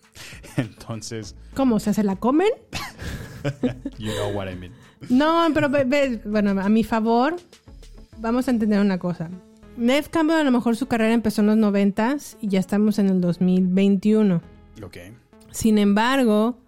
[0.57, 1.79] Entonces, ¿Cómo?
[1.81, 2.49] ¿Se se la comen?
[3.99, 4.73] you know what I mean.
[5.09, 7.37] No, pero ve- ve- bueno, a mi favor,
[8.19, 9.31] vamos a entender una cosa.
[9.77, 13.09] Neve Campbell a lo mejor su carrera empezó en los 90 y ya estamos en
[13.09, 14.43] el 2021.
[14.85, 14.97] Ok.
[15.53, 16.59] Sin embargo,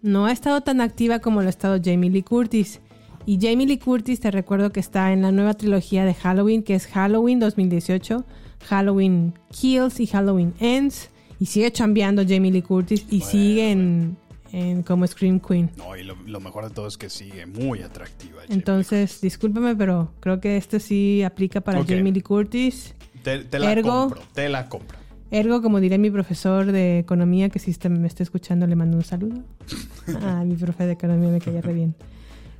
[0.00, 2.80] no ha estado tan activa como lo ha estado Jamie Lee Curtis.
[3.26, 6.74] Y Jamie Lee Curtis te recuerdo que está en la nueva trilogía de Halloween, que
[6.76, 8.24] es Halloween 2018,
[8.68, 11.10] Halloween Kills y Halloween Ends.
[11.40, 14.16] Y sigue chambeando Jamie Lee Curtis y sigue en,
[14.52, 15.70] en como Scream Queen.
[15.76, 18.40] No, y lo, lo mejor de todo es que sigue muy atractiva.
[18.42, 21.84] Jamie Entonces, discúlpame, pero creo que este sí aplica para.
[21.84, 22.94] Jamie Lee Curtis.
[23.22, 24.96] Te, te la ergo- compro, te la compro.
[25.32, 28.96] Ergo, como diría mi profesor de economía, que si está- me está escuchando, le mando
[28.96, 29.42] un saludo.
[30.22, 31.94] Ah, mi profe de economía me caía re bien.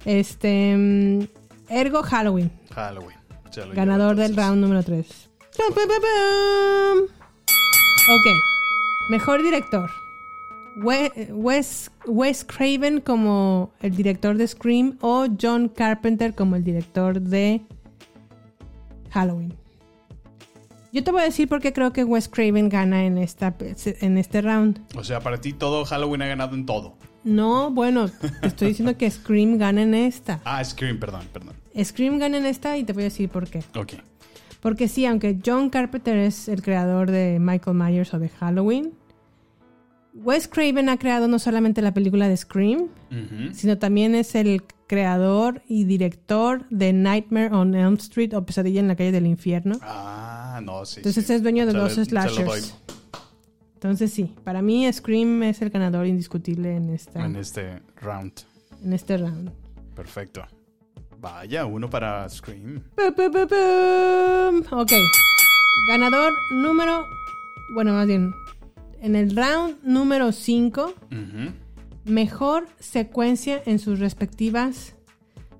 [0.06, 0.74] Este.
[0.76, 1.20] mm,
[1.68, 3.16] Ergo Halloween, Halloween.
[3.74, 5.28] ganador del round número 3.
[8.08, 8.26] Ok.
[9.10, 9.90] Mejor director.
[10.76, 17.20] We- Wes, Wes Craven como el director de Scream o John Carpenter como el director
[17.20, 17.62] de
[19.10, 19.54] Halloween.
[20.92, 24.18] Yo te voy a decir por qué creo que Wes Craven gana en, esta, en
[24.18, 24.80] este round.
[24.96, 26.96] O sea, para ti todo Halloween ha ganado en todo.
[27.26, 30.40] No, bueno, te estoy diciendo que Scream gana en esta.
[30.44, 31.54] Ah, Scream, perdón, perdón.
[31.82, 33.62] Scream gana en esta y te voy a decir por qué.
[33.74, 33.94] Ok.
[34.60, 38.92] Porque sí, aunque John Carpenter es el creador de Michael Myers o de Halloween,
[40.14, 42.86] Wes Craven ha creado no solamente la película de Scream,
[43.52, 48.88] sino también es el creador y director de Nightmare on Elm Street o Pesadilla en
[48.88, 49.78] la calle del infierno.
[49.82, 51.00] Ah, no, sí.
[51.00, 51.32] Entonces sí.
[51.34, 52.74] es dueño de Se dos le- slashers.
[53.76, 58.32] Entonces sí, para mí Scream es el ganador indiscutible en, esta, En este round.
[58.82, 59.52] en este round.
[59.94, 60.42] Perfecto.
[61.20, 62.82] Vaya, uno para Scream.
[62.96, 64.62] Pum.
[64.70, 64.92] Ok.
[65.88, 67.04] Ganador número.
[67.74, 68.32] Bueno, más bien.
[69.00, 71.52] En el round número 5, Ujú.
[72.04, 74.94] mejor secuencia en sus respectivas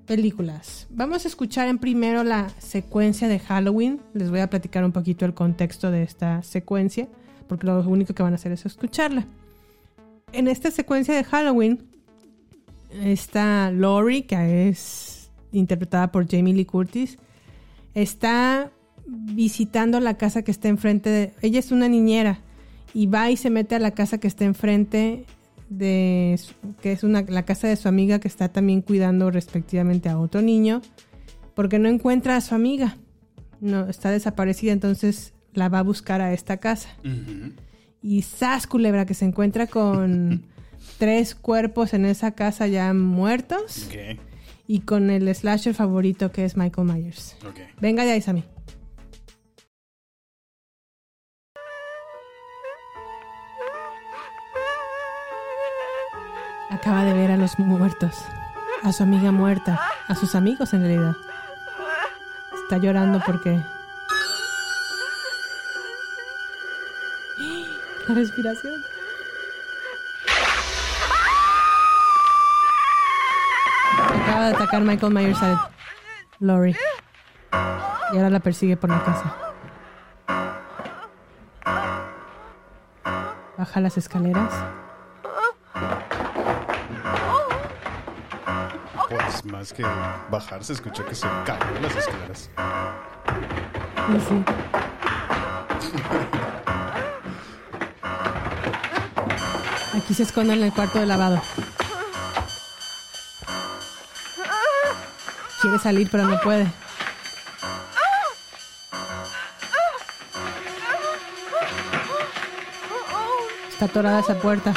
[0.05, 0.87] películas.
[0.89, 4.01] Vamos a escuchar en primero la secuencia de Halloween.
[4.13, 7.07] Les voy a platicar un poquito el contexto de esta secuencia,
[7.47, 9.25] porque lo único que van a hacer es escucharla.
[10.33, 11.83] En esta secuencia de Halloween
[12.91, 17.17] está Laurie, que es interpretada por Jamie Lee Curtis,
[17.93, 18.71] está
[19.07, 21.33] visitando la casa que está enfrente de...
[21.41, 22.39] Ella es una niñera
[22.93, 25.25] y va y se mete a la casa que está enfrente
[25.69, 26.39] de...
[26.81, 30.41] que es una, la casa de su amiga que está también cuidando respectivamente a otro
[30.41, 30.81] niño,
[31.55, 32.97] porque no encuentra a su amiga.
[33.59, 36.89] No, está desaparecida, entonces la va a buscar a esta casa.
[38.01, 40.45] Y Sas Culebra, que se encuentra con
[40.99, 43.89] tres cuerpos en esa casa ya muertos
[44.67, 47.35] y con el slasher favorito que es Michael Myers.
[47.81, 48.43] Venga ya, Isami.
[56.69, 58.13] Acaba de ver a los muertos,
[58.83, 61.15] a su amiga muerta, a sus amigos en realidad.
[62.63, 63.59] Está llorando porque...
[68.07, 68.73] La respiración.
[74.21, 75.69] Acaba de atacar Michael Myers a
[76.39, 76.75] Lori.
[78.13, 79.35] Y ahora la persigue por la casa.
[83.57, 84.53] Baja las escaleras.
[89.09, 89.83] Pues más que
[90.29, 92.49] bajar, se escuchó que se cayó las escaleras.
[94.15, 94.45] Y sí.
[99.97, 101.41] Aquí se esconde en el cuarto de lavado.
[105.61, 106.67] Quiere salir, pero no puede.
[113.69, 114.71] Está atorada esa puerta.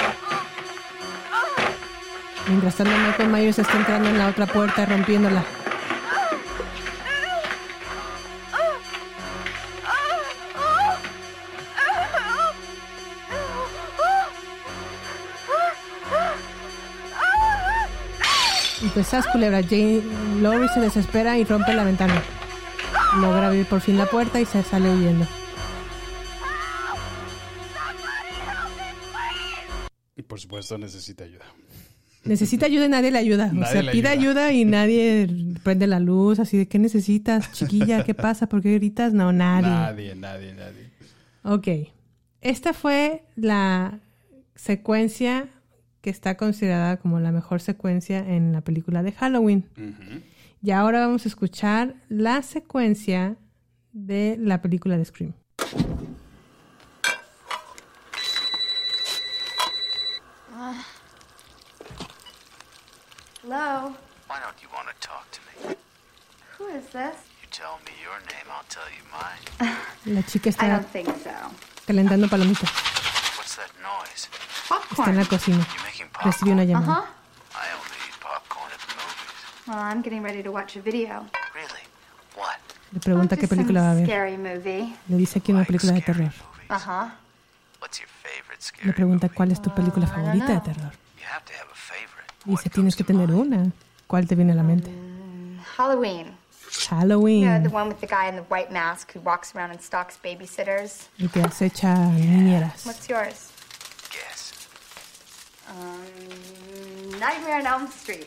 [2.48, 5.44] Mientras tanto, Michael Myers está entrando en la otra puerta rompiéndola.
[19.32, 20.02] Culebra, Jane
[20.40, 22.22] Laurie se desespera y rompe la ventana.
[23.20, 25.26] Logra abrir por fin la puerta y se sale huyendo.
[30.16, 31.44] Y por supuesto necesita ayuda.
[32.24, 33.48] Necesita ayuda y nadie le ayuda.
[33.50, 34.46] O Nadie sea, le pide ayuda.
[34.46, 35.28] ayuda y nadie
[35.62, 36.38] prende la luz.
[36.38, 38.04] Así de, ¿qué necesitas, chiquilla?
[38.04, 38.46] ¿Qué pasa?
[38.48, 39.14] ¿Por qué gritas?
[39.14, 39.70] No, nadie.
[39.70, 40.90] Nadie, nadie, nadie.
[41.42, 41.88] Ok.
[42.42, 43.98] Esta fue la
[44.54, 45.48] secuencia
[46.00, 50.24] que está considerada como la mejor secuencia en la película de Halloween.
[50.62, 53.36] Y ahora vamos a escuchar la secuencia
[53.92, 55.32] de la película de Scream.
[63.42, 63.94] Hello?
[64.28, 65.74] Why don't you want to talk to me?
[66.58, 67.16] Who is this?
[67.42, 69.42] You tell me your name, I'll tell you mine.
[70.14, 71.30] La chica I está don't think so.
[71.86, 72.70] calentando palomitas.
[73.36, 74.28] What's that noise?
[74.90, 75.66] Está en la cocina.
[76.24, 76.92] Recibe una llamada.
[77.00, 77.04] Uh-huh.
[77.52, 79.66] I only eat popcorn at the movies.
[79.66, 81.26] Well, I'm getting ready to watch a video.
[81.54, 81.82] Really?
[82.36, 82.58] What?
[82.92, 84.06] Le pregunta Oh, qué película va a ver.
[84.06, 84.94] Scary movie.
[85.08, 86.22] Le dice aquí una película de terror.
[86.24, 86.70] movies?
[86.70, 87.10] Uh-huh.
[87.80, 89.36] What's your favorite scary Le pregunta movie?
[89.36, 90.92] cuál es tu película Uh, favorita de terror.
[91.18, 92.32] You have to have a favorite.
[92.44, 93.40] Dice, What tienes que tener mind?
[93.54, 93.72] una.
[94.06, 94.90] ¿Cuál te viene a la mente?
[95.76, 96.26] Halloween.
[96.26, 97.44] You Halloween.
[97.44, 98.00] know, the one with
[105.70, 108.26] Um, Nightmare on Elm Street.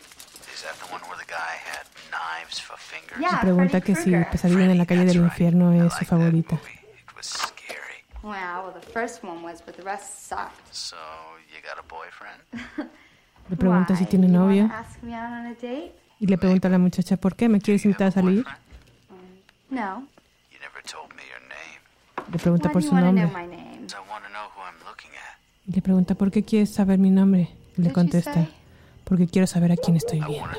[0.54, 3.20] Is that the one where the guy had knives for fingers?
[3.20, 4.12] Yeah, Pregunta que si.
[4.32, 6.56] Pesadilla en la calle del infierno es su favorita.
[6.56, 6.80] movie.
[7.10, 8.04] It was scary.
[8.24, 10.74] Wow, well, the first one was, but the rest sucked.
[10.74, 10.96] So,
[11.50, 12.90] you got a boyfriend?
[13.50, 14.70] Le pregunta si tiene novio
[16.20, 18.44] y le pregunta a la muchacha, ¿por qué me quieres invitar a salir?
[18.46, 18.64] boyfriend?
[19.70, 20.08] No.
[20.50, 21.82] You never told me your name.
[22.32, 23.30] Le pregunta por su nombre.
[25.66, 27.50] Le pregunta, ¿por qué quieres saber mi nombre?
[27.76, 28.50] Le contesta,
[29.04, 30.50] porque quiero saber a quién estoy viendo.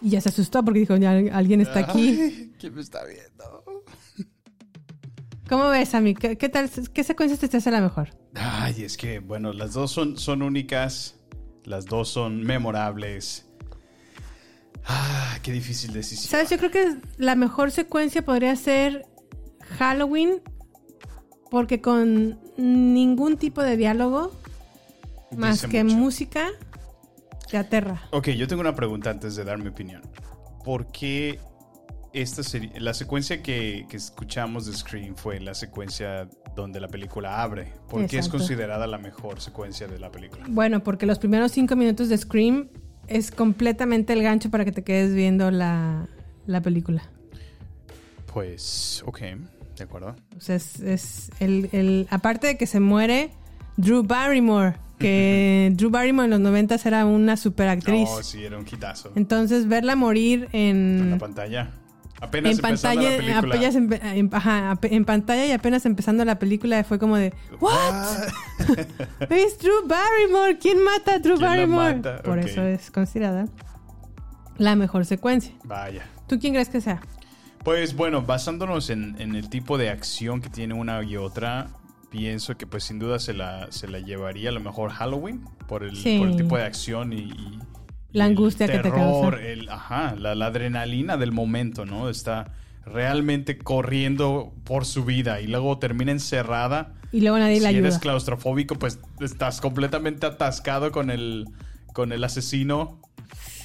[0.00, 2.52] Y ya se asustó porque dijo, ya alguien está aquí.
[2.58, 3.84] ¿Quién me está viendo?
[5.48, 6.14] ¿Cómo ves, Ami?
[6.14, 6.68] ¿Qué, qué tal?
[6.92, 8.10] ¿Qué secuencia te hace la mejor?
[8.34, 11.16] Ay, es que, bueno, las dos son, son únicas.
[11.64, 13.46] Las dos son memorables.
[14.84, 16.30] Ah, qué difícil decisión.
[16.30, 16.50] ¿Sabes?
[16.50, 19.06] Yo creo que la mejor secuencia podría ser
[19.78, 20.40] Halloween
[21.50, 24.32] porque con ningún tipo de diálogo
[25.36, 25.96] más que mucho.
[25.96, 26.48] música
[27.50, 28.02] te aterra.
[28.10, 30.02] Ok, yo tengo una pregunta antes de dar mi opinión.
[30.64, 31.38] ¿Por qué
[32.12, 37.42] esta serie, la secuencia que, que escuchamos de Scream fue la secuencia donde la película
[37.42, 37.72] abre?
[37.88, 40.44] ¿Por qué es considerada la mejor secuencia de la película?
[40.48, 42.68] Bueno, porque los primeros cinco minutos de Scream
[43.06, 46.08] es completamente el gancho para que te quedes viendo la,
[46.46, 47.02] la película.
[48.32, 49.20] Pues, ok,
[49.76, 50.16] de acuerdo.
[50.36, 53.30] O sea, es, es el, el- aparte de que se muere
[53.76, 58.08] Drew Barrymore, que Drew Barrymore en los noventas era una super actriz.
[58.08, 59.12] No, sí, era un hitazo.
[59.16, 61.70] Entonces, verla morir En en, la pantalla.
[62.18, 63.38] Apenas en pantalla, la película.
[63.38, 67.34] apenas empe- en, ajá, ape- en pantalla y apenas empezando la película fue como de
[67.60, 68.28] ¿What?
[69.30, 70.56] ¿Es Drew Barrymore?
[70.58, 72.22] ¿Quién mata a Drew ¿Quién la Barrymore?
[72.24, 73.46] Por eso es considerada
[74.56, 75.52] la mejor secuencia.
[75.64, 76.06] Vaya.
[76.26, 77.02] ¿Tú quién crees que sea?
[77.66, 81.66] Pues bueno, basándonos en, en el tipo de acción que tiene una y otra,
[82.10, 85.82] pienso que pues sin duda se la, se la llevaría a lo mejor Halloween por
[85.82, 86.16] el, Sí.
[86.20, 87.58] por el tipo de acción y, y-
[88.12, 89.40] La angustia que te causa.
[89.42, 92.08] el- ajá, la, la adrenalina del momento, ¿no?
[92.08, 92.52] Está
[92.84, 96.94] realmente corriendo por su vida y luego termina encerrada.
[97.10, 97.88] Y luego nadie si la ayuda.
[97.88, 101.48] eres claustrofóbico, pues estás completamente atascado con el,
[101.92, 103.00] con el asesino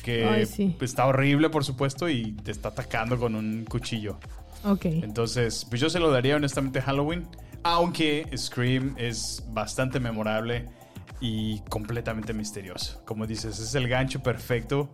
[0.02, 0.76] que Ay, sí.
[0.82, 4.18] está horrible, por supuesto, y te está atacando con un cuchillo.
[4.64, 4.86] Ok.
[4.86, 7.28] Entonces, pues yo se lo daría honestamente a Halloween.
[7.64, 10.66] Aunque Scream es bastante memorable
[11.20, 13.02] y completamente misterioso.
[13.06, 14.90] Como dices, es el gancho perfecto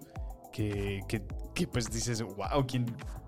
[0.51, 1.21] que, que,
[1.55, 2.85] que, pues dices, wow, ¿quién?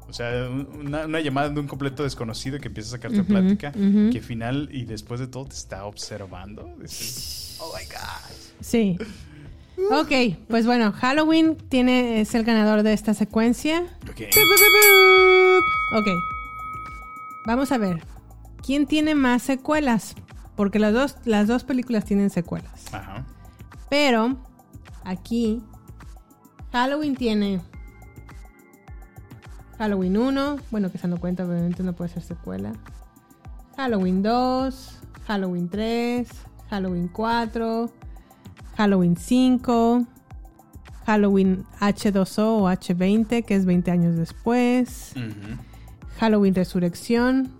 [0.10, 3.72] O sea, una, una llamada de un completo desconocido que empieza a sacarte Ujú, plática,
[3.76, 4.10] ujú.
[4.12, 6.76] que al final y después de todo te está observando.
[6.82, 8.36] Dices, oh my God.
[8.60, 8.98] Sí.
[9.92, 13.84] Ok, pues bueno, Halloween tiene, es el ganador de esta secuencia.
[14.10, 14.22] Ok.
[15.96, 16.08] Ok.
[17.46, 18.04] Vamos a ver.
[18.70, 20.14] ¿quién tiene más secuelas?
[20.56, 22.94] Porque las dos, las dos películas tienen secuelas.
[22.94, 23.26] Ajá.
[23.90, 24.38] Pero
[25.04, 25.64] aquí
[26.72, 27.62] Halloween tiene
[29.80, 32.74] Halloween 1, bueno que se no cuenta, obviamente no puede ser secuela.
[33.76, 36.30] Halloween 2, Halloween 3,
[36.70, 37.90] Halloween 4,
[38.80, 40.06] Halloween 5,
[41.06, 45.16] Halloween H2O o H20, que es 20 años después.
[46.18, 47.52] Halloween Resurrección.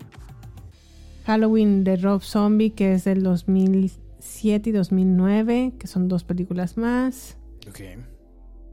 [1.26, 7.36] Halloween de Rob Zombie, que es del 2007 y 2009, que son dos películas más.
[7.68, 7.80] Ok.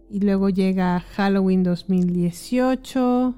[0.10, 3.36] Y luego llega Halloween 2018.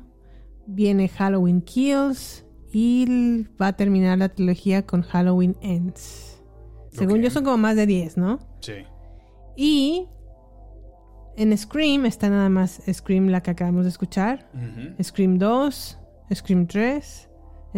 [0.68, 2.46] Viene Halloween Kills.
[2.72, 6.40] Y va a terminar la trilogía con Halloween Ends.
[6.92, 8.38] Según yo son como más de 10, ¿no?
[8.62, 8.74] Sí.
[9.56, 10.08] Y
[11.38, 14.50] en Scream está nada más Scream la que acabamos de escuchar.
[15.02, 15.98] Scream 2,
[16.34, 17.30] Scream 3,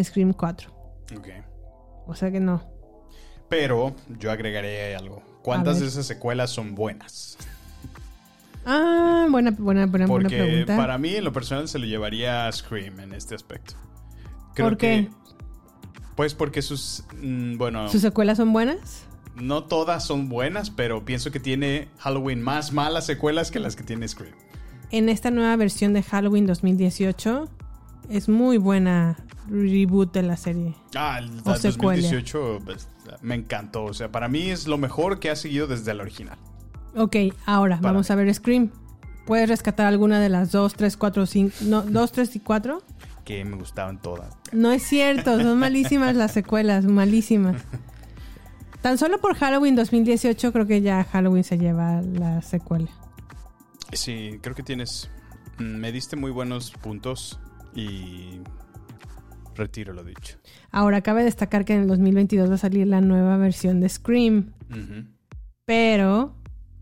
[0.04, 0.72] Scream 4.
[1.18, 1.28] Ok.
[2.08, 2.64] O sea que no.
[3.50, 5.22] Pero yo agregaré algo.
[5.42, 7.38] ¿Cuántas de esas secuelas son buenas?
[8.66, 10.78] Ah, buena, buena, buena, buena Porque pregunta.
[10.78, 13.74] para mí, en lo personal, se lo llevaría a Scream en este aspecto.
[14.56, 15.10] ¿Por qué?
[16.16, 17.04] pues porque sus.
[17.20, 19.06] mm, bueno, ¿Sus secuelas son buenas?
[19.36, 23.84] No todas son buenas, pero pienso que tiene Halloween más malas secuelas que las que
[23.84, 24.34] tiene Scream.
[24.92, 27.48] En esta nueva versión de Halloween 2018
[28.10, 29.18] es muy buena
[29.48, 30.76] reboot de la serie.
[30.96, 32.02] Ah, el O del secuela.
[32.02, 32.88] 2018 pues,
[33.22, 33.86] me encantó.
[33.86, 36.38] O sea, para mí es lo mejor que ha seguido desde el original.
[36.96, 37.16] Ok,
[37.46, 38.14] ahora Para vamos mí.
[38.14, 38.70] a ver Scream.
[39.26, 41.56] ¿Puedes rescatar alguna de las 2, 3, 4, 5?
[41.62, 42.84] No, 2, 3 y 4?
[43.24, 44.36] Que me gustaban todas.
[44.52, 47.62] No es cierto, son malísimas las secuelas, malísimas.
[48.82, 52.88] Tan solo por Halloween 2018 creo que ya Halloween se lleva la secuela.
[53.94, 55.10] Sí, creo que tienes.
[55.60, 57.40] mm, Me diste muy buenos puntos
[57.76, 58.42] y.
[59.54, 60.38] Retiro lo dicho.
[60.72, 64.54] Ahora cabe destacar que en el 2022 va a salir la nueva versión de Scream,
[65.66, 66.34] pero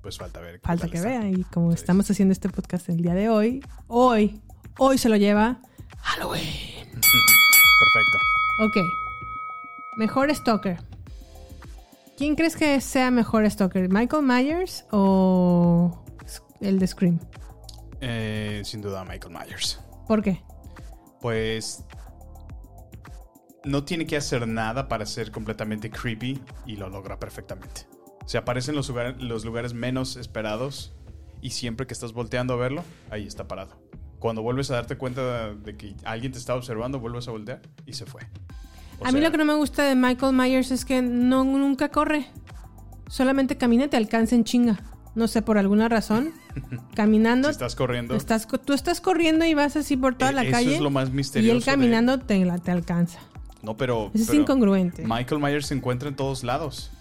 [0.04, 0.60] Pues falta ver.
[0.64, 1.10] falta que está.
[1.10, 4.40] vea y como Sí, estamos haciendo este podcast el día de hoy, hoy,
[4.78, 5.60] hoy se lo lleva
[5.98, 6.44] Halloween.
[6.94, 8.18] Perfecto.
[8.60, 8.78] Ok.
[9.98, 10.78] Mejor Stalker.
[12.20, 13.88] ¿Quién crees que sea mejor Stalker?
[13.88, 16.04] ¿Michael Myers o
[16.60, 17.18] el de Scream?
[18.02, 19.80] Eh, sin duda, Michael Myers.
[20.06, 20.44] ¿Por qué?
[21.22, 21.86] Pues.
[23.64, 27.88] No tiene que hacer nada para ser completamente creepy y lo logra perfectamente.
[28.26, 30.94] Se aparece en los, lugar- los lugares menos esperados
[31.42, 33.82] y siempre que estás volteando a verlo, ahí está parado.
[34.20, 37.94] Cuando vuelves a darte cuenta de que alguien te está observando, vuelves a voltear y
[37.94, 38.24] se fue.
[39.00, 41.90] O a mí lo que no me gusta de Michael Myers es que no nunca
[41.90, 42.28] corre.
[43.08, 44.80] Solamente camina y te alcanza en chinga.
[45.16, 46.32] No sé, por alguna razón.
[46.96, 47.48] Caminando.
[47.48, 48.16] Si estás corriendo.
[48.16, 50.76] estás tú estás corriendo y vas así por toda E- la eso calle.
[50.76, 53.20] es lo más y misterioso él de- caminando te, la- te alcanza.
[53.62, 54.12] No, pero.
[54.14, 55.04] Eso es pero incongruente.
[55.06, 56.92] Michael Myers se encuentra en todos lados.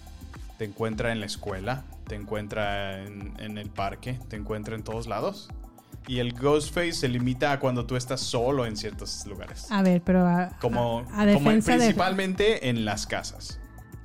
[0.57, 5.07] Te encuentra en la escuela, te encuentra en, en el parque, te encuentra en todos
[5.07, 5.47] lados.
[6.07, 9.67] Y el Ghostface se limita a cuando tú estás solo en ciertos lugares.
[9.71, 13.59] A ver, pero a, como, a- a como en- defensa de, principalmente en las casas.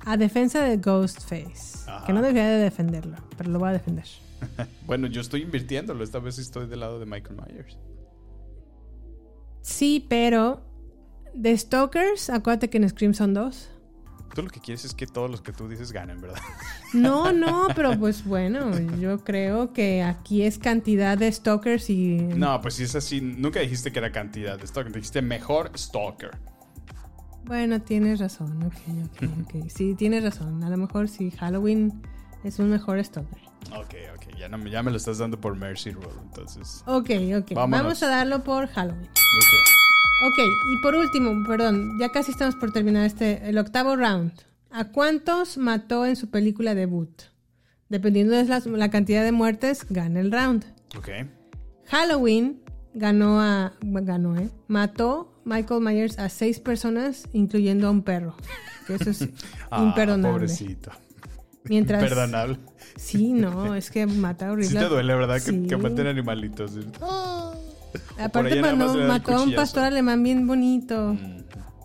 [0.05, 1.89] a defensa de Ghostface.
[1.89, 2.05] Ajá.
[2.05, 4.05] Que no debería de defenderlo, pero lo voy a defender.
[4.85, 6.03] Bueno, yo estoy invirtiéndolo.
[6.03, 7.79] Esta vez estoy del lado de Michael Myers.
[9.61, 10.61] Sí, pero
[11.33, 13.69] de Stalkers, acuérdate que en Scream son dos.
[14.33, 16.39] Tú lo que quieres es que todos los que tú dices ganen, ¿verdad?
[16.93, 22.15] No, no, pero pues bueno, yo creo que aquí es cantidad de Stalkers y...
[22.17, 26.31] No, pues si es así, nunca dijiste que era cantidad de stalker, dijiste mejor stalker.
[27.45, 28.73] Bueno, tienes razón, ok,
[29.05, 29.69] ok, ok.
[29.69, 30.63] Sí, tienes razón.
[30.63, 32.01] A lo mejor sí, Halloween
[32.43, 33.39] es un mejor Stalker.
[33.71, 36.83] Ok, ok, ya, no, me- ya me lo estás dando por Mercy Roll, entonces.
[36.87, 37.53] Ok, ok.
[37.53, 37.83] Vámonos.
[37.83, 39.05] Vamos a darlo por Halloween.
[39.09, 39.84] Ok.
[40.27, 44.31] Ok, y por último, perdón, ya casi estamos por terminar este, el octavo round.
[44.71, 47.09] ¿A cuántos mató en su película debut?
[47.89, 50.65] Dependiendo de la, la cantidad de muertes, gana el round.
[50.97, 51.09] Ok.
[51.87, 52.61] Halloween
[52.93, 53.73] ganó a.
[53.81, 54.49] Ganó, ¿eh?
[54.67, 58.35] Mató Michael Myers a seis personas, incluyendo a un perro.
[58.87, 59.29] Que eso es
[59.69, 60.31] Ah, imperdonable.
[60.33, 60.91] Pobrecito.
[61.65, 62.01] Mientras.
[62.01, 62.57] Imperdonable.
[62.95, 64.69] Sí, no, es que mata horrible.
[64.71, 65.35] Sí te duele, ¿verdad?
[65.35, 65.67] Que- Sí.
[65.67, 66.71] Que, maten animalitos.
[66.73, 67.44] Aparte, ahí
[68.17, 71.15] más cuando mató a un pastor alemán bien bonito.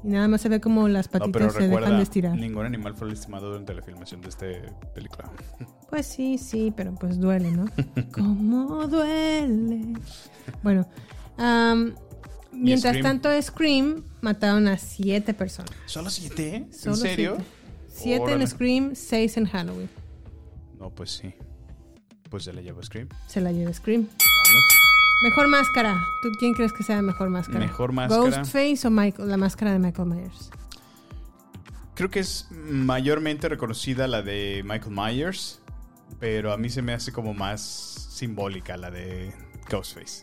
[0.02, 2.34] Y nada más se ve como las No, patitas se dejan recuerda, de estirar.
[2.36, 4.46] ningún animal fue lastimado durante la filmación de esta
[4.94, 5.30] película.
[5.90, 7.64] Pues sí, sí, pero pues duele, ¿no?
[8.12, 9.92] ¿Cómo duele?
[10.62, 10.86] Bueno,
[12.52, 13.02] mientras Scream?
[13.20, 15.72] tanto, Scream mataron a siete personas.
[15.86, 16.68] ¿Solo siete?
[16.70, 17.36] Solo ¿En serio?
[17.88, 19.90] Siete, en Scream, seis en Halloween.
[20.78, 21.34] No, pues sí.
[22.30, 23.08] Pues se le llevó Scream.
[23.26, 24.02] Se la lleva Scream.
[24.06, 24.89] Vámonos.
[25.22, 26.02] Mejor máscara.
[26.22, 27.60] ¿Tú quién crees que sea mejor máscara?
[27.60, 28.22] Mejor máscara.
[28.22, 30.50] ¿Ghostface o Michael, la máscara de Michael Myers?
[32.00, 35.60] creo que es mayormente reconocida la de Michael Myers,
[36.18, 39.34] pero a mí se me hace como más simbólica la de
[39.70, 40.22] Ghostface.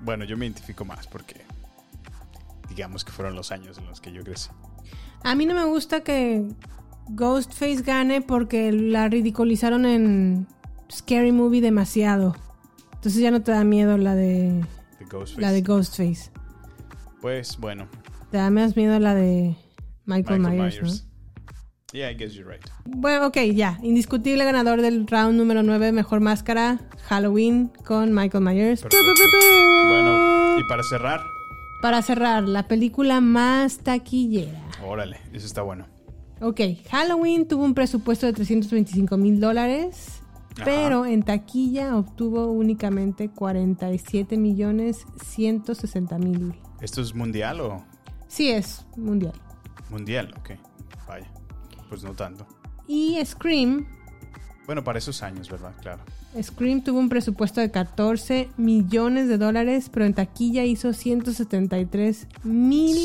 [0.00, 1.42] Bueno, yo me identifico más porque
[2.70, 4.48] digamos que fueron los años en los que yo crecí.
[5.22, 6.48] A mí no me gusta que
[7.10, 10.46] Ghostface gane porque la ridiculizaron en
[10.90, 12.34] Scary Movie demasiado.
[13.06, 14.64] Entonces ya no te da miedo la de
[15.08, 15.40] Ghostface.
[15.40, 16.32] la de Ghostface.
[17.22, 17.86] Pues bueno,
[18.32, 19.54] Te da más miedo la de
[20.06, 21.04] Michael, Michael Myers, Myers.
[21.04, 21.12] ¿no?
[21.92, 22.66] Yeah, I guess you're right.
[22.84, 23.78] Bueno, ok, ya.
[23.84, 28.82] Indiscutible ganador del round número 9, mejor máscara, Halloween con Michael Myers.
[28.82, 31.20] Bueno, y para cerrar,
[31.82, 34.60] Para cerrar, la película más taquillera.
[34.84, 35.86] órale, eso está bueno.
[36.40, 36.60] Ok,
[36.90, 40.15] Halloween tuvo un presupuesto de 325 mil dólares,
[40.56, 40.64] Ajá.
[40.64, 46.54] pero en taquilla obtuvo únicamente 47 millones 160 mil.
[46.80, 47.84] ¿Esto es mundial o
[48.28, 49.34] Sí es mundial.
[49.90, 50.34] mundial?
[50.38, 50.50] Ok,
[51.06, 51.30] vaya.
[51.88, 52.46] Pues no tanto.
[52.88, 53.86] Y Scream,
[54.66, 55.72] Bueno, para esos años, ¿verdad?
[55.80, 56.02] Claro.
[56.42, 62.96] Scream tuvo un presupuesto de 14 millones de dólares, pero en taquilla hizo 173 mil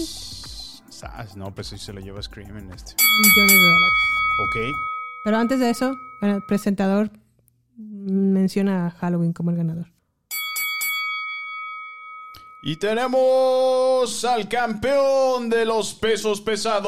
[0.90, 2.96] Sas, No, pues sí se lo lleva Scream en este.
[3.22, 3.94] millones de dólares.
[4.40, 4.56] Ok.
[5.24, 7.12] Pero antes de eso, el presentador
[7.78, 9.88] menciona a Halloween como el ganador.
[12.64, 16.88] Y tenemos al campeón de los pesos pesados.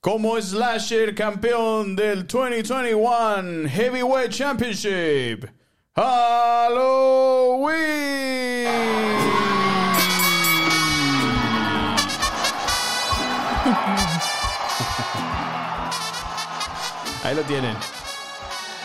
[0.00, 5.46] Como Slasher campeón del 2021 Heavyweight Championship.
[5.96, 7.08] Halloween.
[17.24, 17.97] Ahí lo tienen.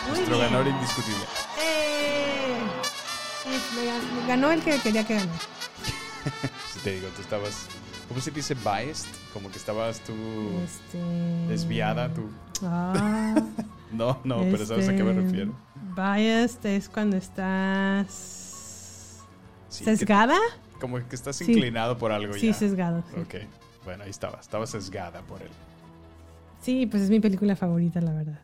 [0.08, 1.24] Nuestro ganador indiscutible.
[1.62, 2.58] ¡Eh!
[4.22, 5.32] Me ganó el que quería que ganara.
[6.72, 7.66] Si te digo, tú estabas.
[8.08, 9.06] ¿Cómo se dice biased?
[9.32, 10.12] Como que estabas tú
[10.64, 10.98] Este...
[11.48, 12.28] desviada, tú.
[12.62, 13.34] Ah,
[13.92, 15.54] No, no, pero sabes a qué me este, refiero.
[15.94, 18.06] Biased es cuando estás...
[19.68, 20.36] Sí, que- ¿Sesgada?
[20.80, 21.44] como que estás Sí.
[21.50, 22.54] inclinado por algo Sí, ya.
[22.54, 23.02] sesgado.
[23.14, 23.20] sí.
[23.20, 23.34] Ok.
[23.84, 24.38] Bueno, ahí estaba.
[24.40, 25.48] Estaba sesgada por él.
[26.62, 28.40] Sí, pues es mi película favorita, la verdad.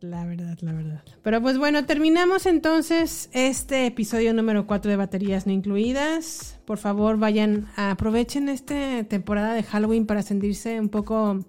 [0.00, 1.02] La verdad, la verdad.
[1.22, 6.58] Pero pues bueno, terminamos entonces este episodio número 4 de baterías no incluidas.
[6.64, 11.40] Por favor, vayan, aprovechen esta temporada de Halloween para sentirse un poco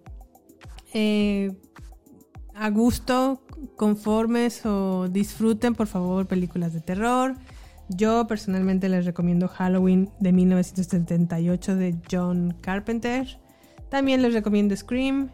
[0.93, 1.53] eh,
[2.53, 3.41] a gusto,
[3.77, 7.35] conformes o disfruten, por favor, películas de terror.
[7.87, 13.39] Yo personalmente les recomiendo Halloween de 1978 de John Carpenter.
[13.89, 15.29] También les recomiendo Scream.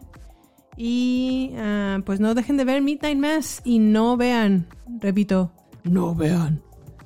[0.78, 4.68] Y ah, pues no dejen de ver Midnight Mass y no vean,
[5.02, 5.52] repito,
[5.84, 6.62] no vean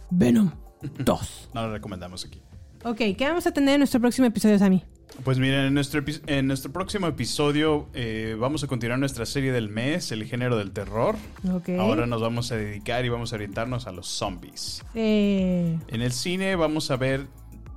[0.09, 0.51] Venom
[0.99, 1.49] 2.
[1.53, 2.41] No lo recomendamos aquí.
[2.83, 4.83] Ok, ¿qué vamos a tener en nuestro próximo episodio, Sammy?
[5.23, 9.69] Pues miren, en nuestro, en nuestro próximo episodio eh, vamos a continuar nuestra serie del
[9.69, 11.15] mes, el género del terror.
[11.53, 11.69] Ok.
[11.77, 14.83] Ahora nos vamos a dedicar y vamos a orientarnos a los zombies.
[14.95, 17.27] Eh, En el cine vamos a ver,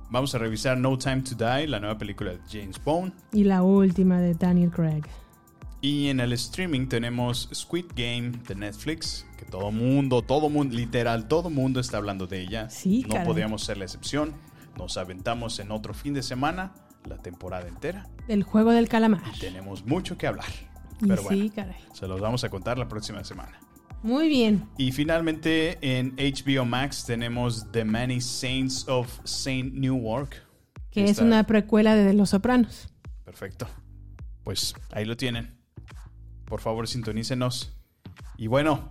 [0.09, 3.13] vamos a revisar No Time to Die, la nueva película de James Bond.
[3.31, 5.03] y la última de Daniel Craig.
[5.85, 11.27] Y en el streaming tenemos Squid Game de Netflix, que todo mundo, todo mundo, literal,
[11.27, 12.71] todo mundo está hablando de ella.
[12.71, 13.27] Sí, no caray.
[13.27, 14.33] podíamos ser la excepción.
[14.79, 16.73] Nos aventamos en otro fin de semana,
[17.07, 18.09] la temporada entera.
[18.27, 19.21] El juego del calamar.
[19.39, 20.47] Tenemos mucho que hablar.
[21.01, 21.77] Pero sí, bueno, caray.
[21.93, 23.59] se los vamos a contar la próxima semana.
[24.01, 24.67] Muy bien.
[24.79, 30.47] Y finalmente en HBO Max tenemos The Many Saints of Saint Newark.
[30.89, 32.89] Que es una precuela de Los Sopranos.
[33.23, 33.67] Perfecto.
[34.43, 35.54] Pues ahí lo tienen.
[36.45, 37.73] Por favor, sintonícenos.
[38.37, 38.89] Y bueno,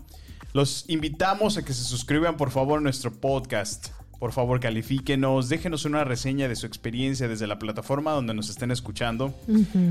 [0.52, 3.88] los invitamos a que se suscriban por favor a nuestro podcast.
[4.18, 8.70] Por favor, califíquenos, déjenos una reseña de su experiencia desde la plataforma donde nos estén
[8.70, 9.34] escuchando.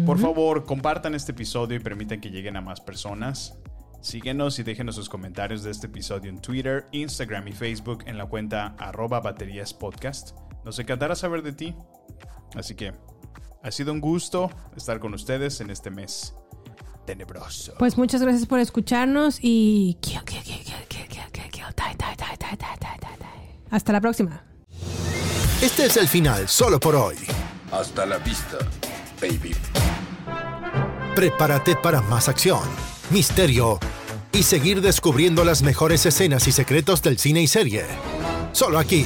[0.05, 3.57] Por favor, compartan este episodio y permitan que lleguen a más personas.
[4.01, 8.25] Síguenos y déjenos sus comentarios de este episodio en Twitter, Instagram y Facebook en la
[8.25, 10.31] cuenta arroba baterías podcast.
[10.65, 11.75] Nos encantará saber de ti.
[12.55, 12.93] Así que
[13.61, 16.33] ha sido un gusto estar con ustedes en este mes
[17.05, 17.73] tenebroso.
[17.79, 19.97] Pues muchas gracias por escucharnos y...
[23.69, 24.43] Hasta la próxima.
[25.61, 27.15] Este es el final solo por hoy.
[27.71, 28.57] Hasta la vista,
[29.21, 29.55] baby.
[31.15, 32.61] Prepárate para más acción,
[33.09, 33.79] misterio
[34.31, 37.85] y seguir descubriendo las mejores escenas y secretos del cine y serie.
[38.51, 39.05] Solo aquí,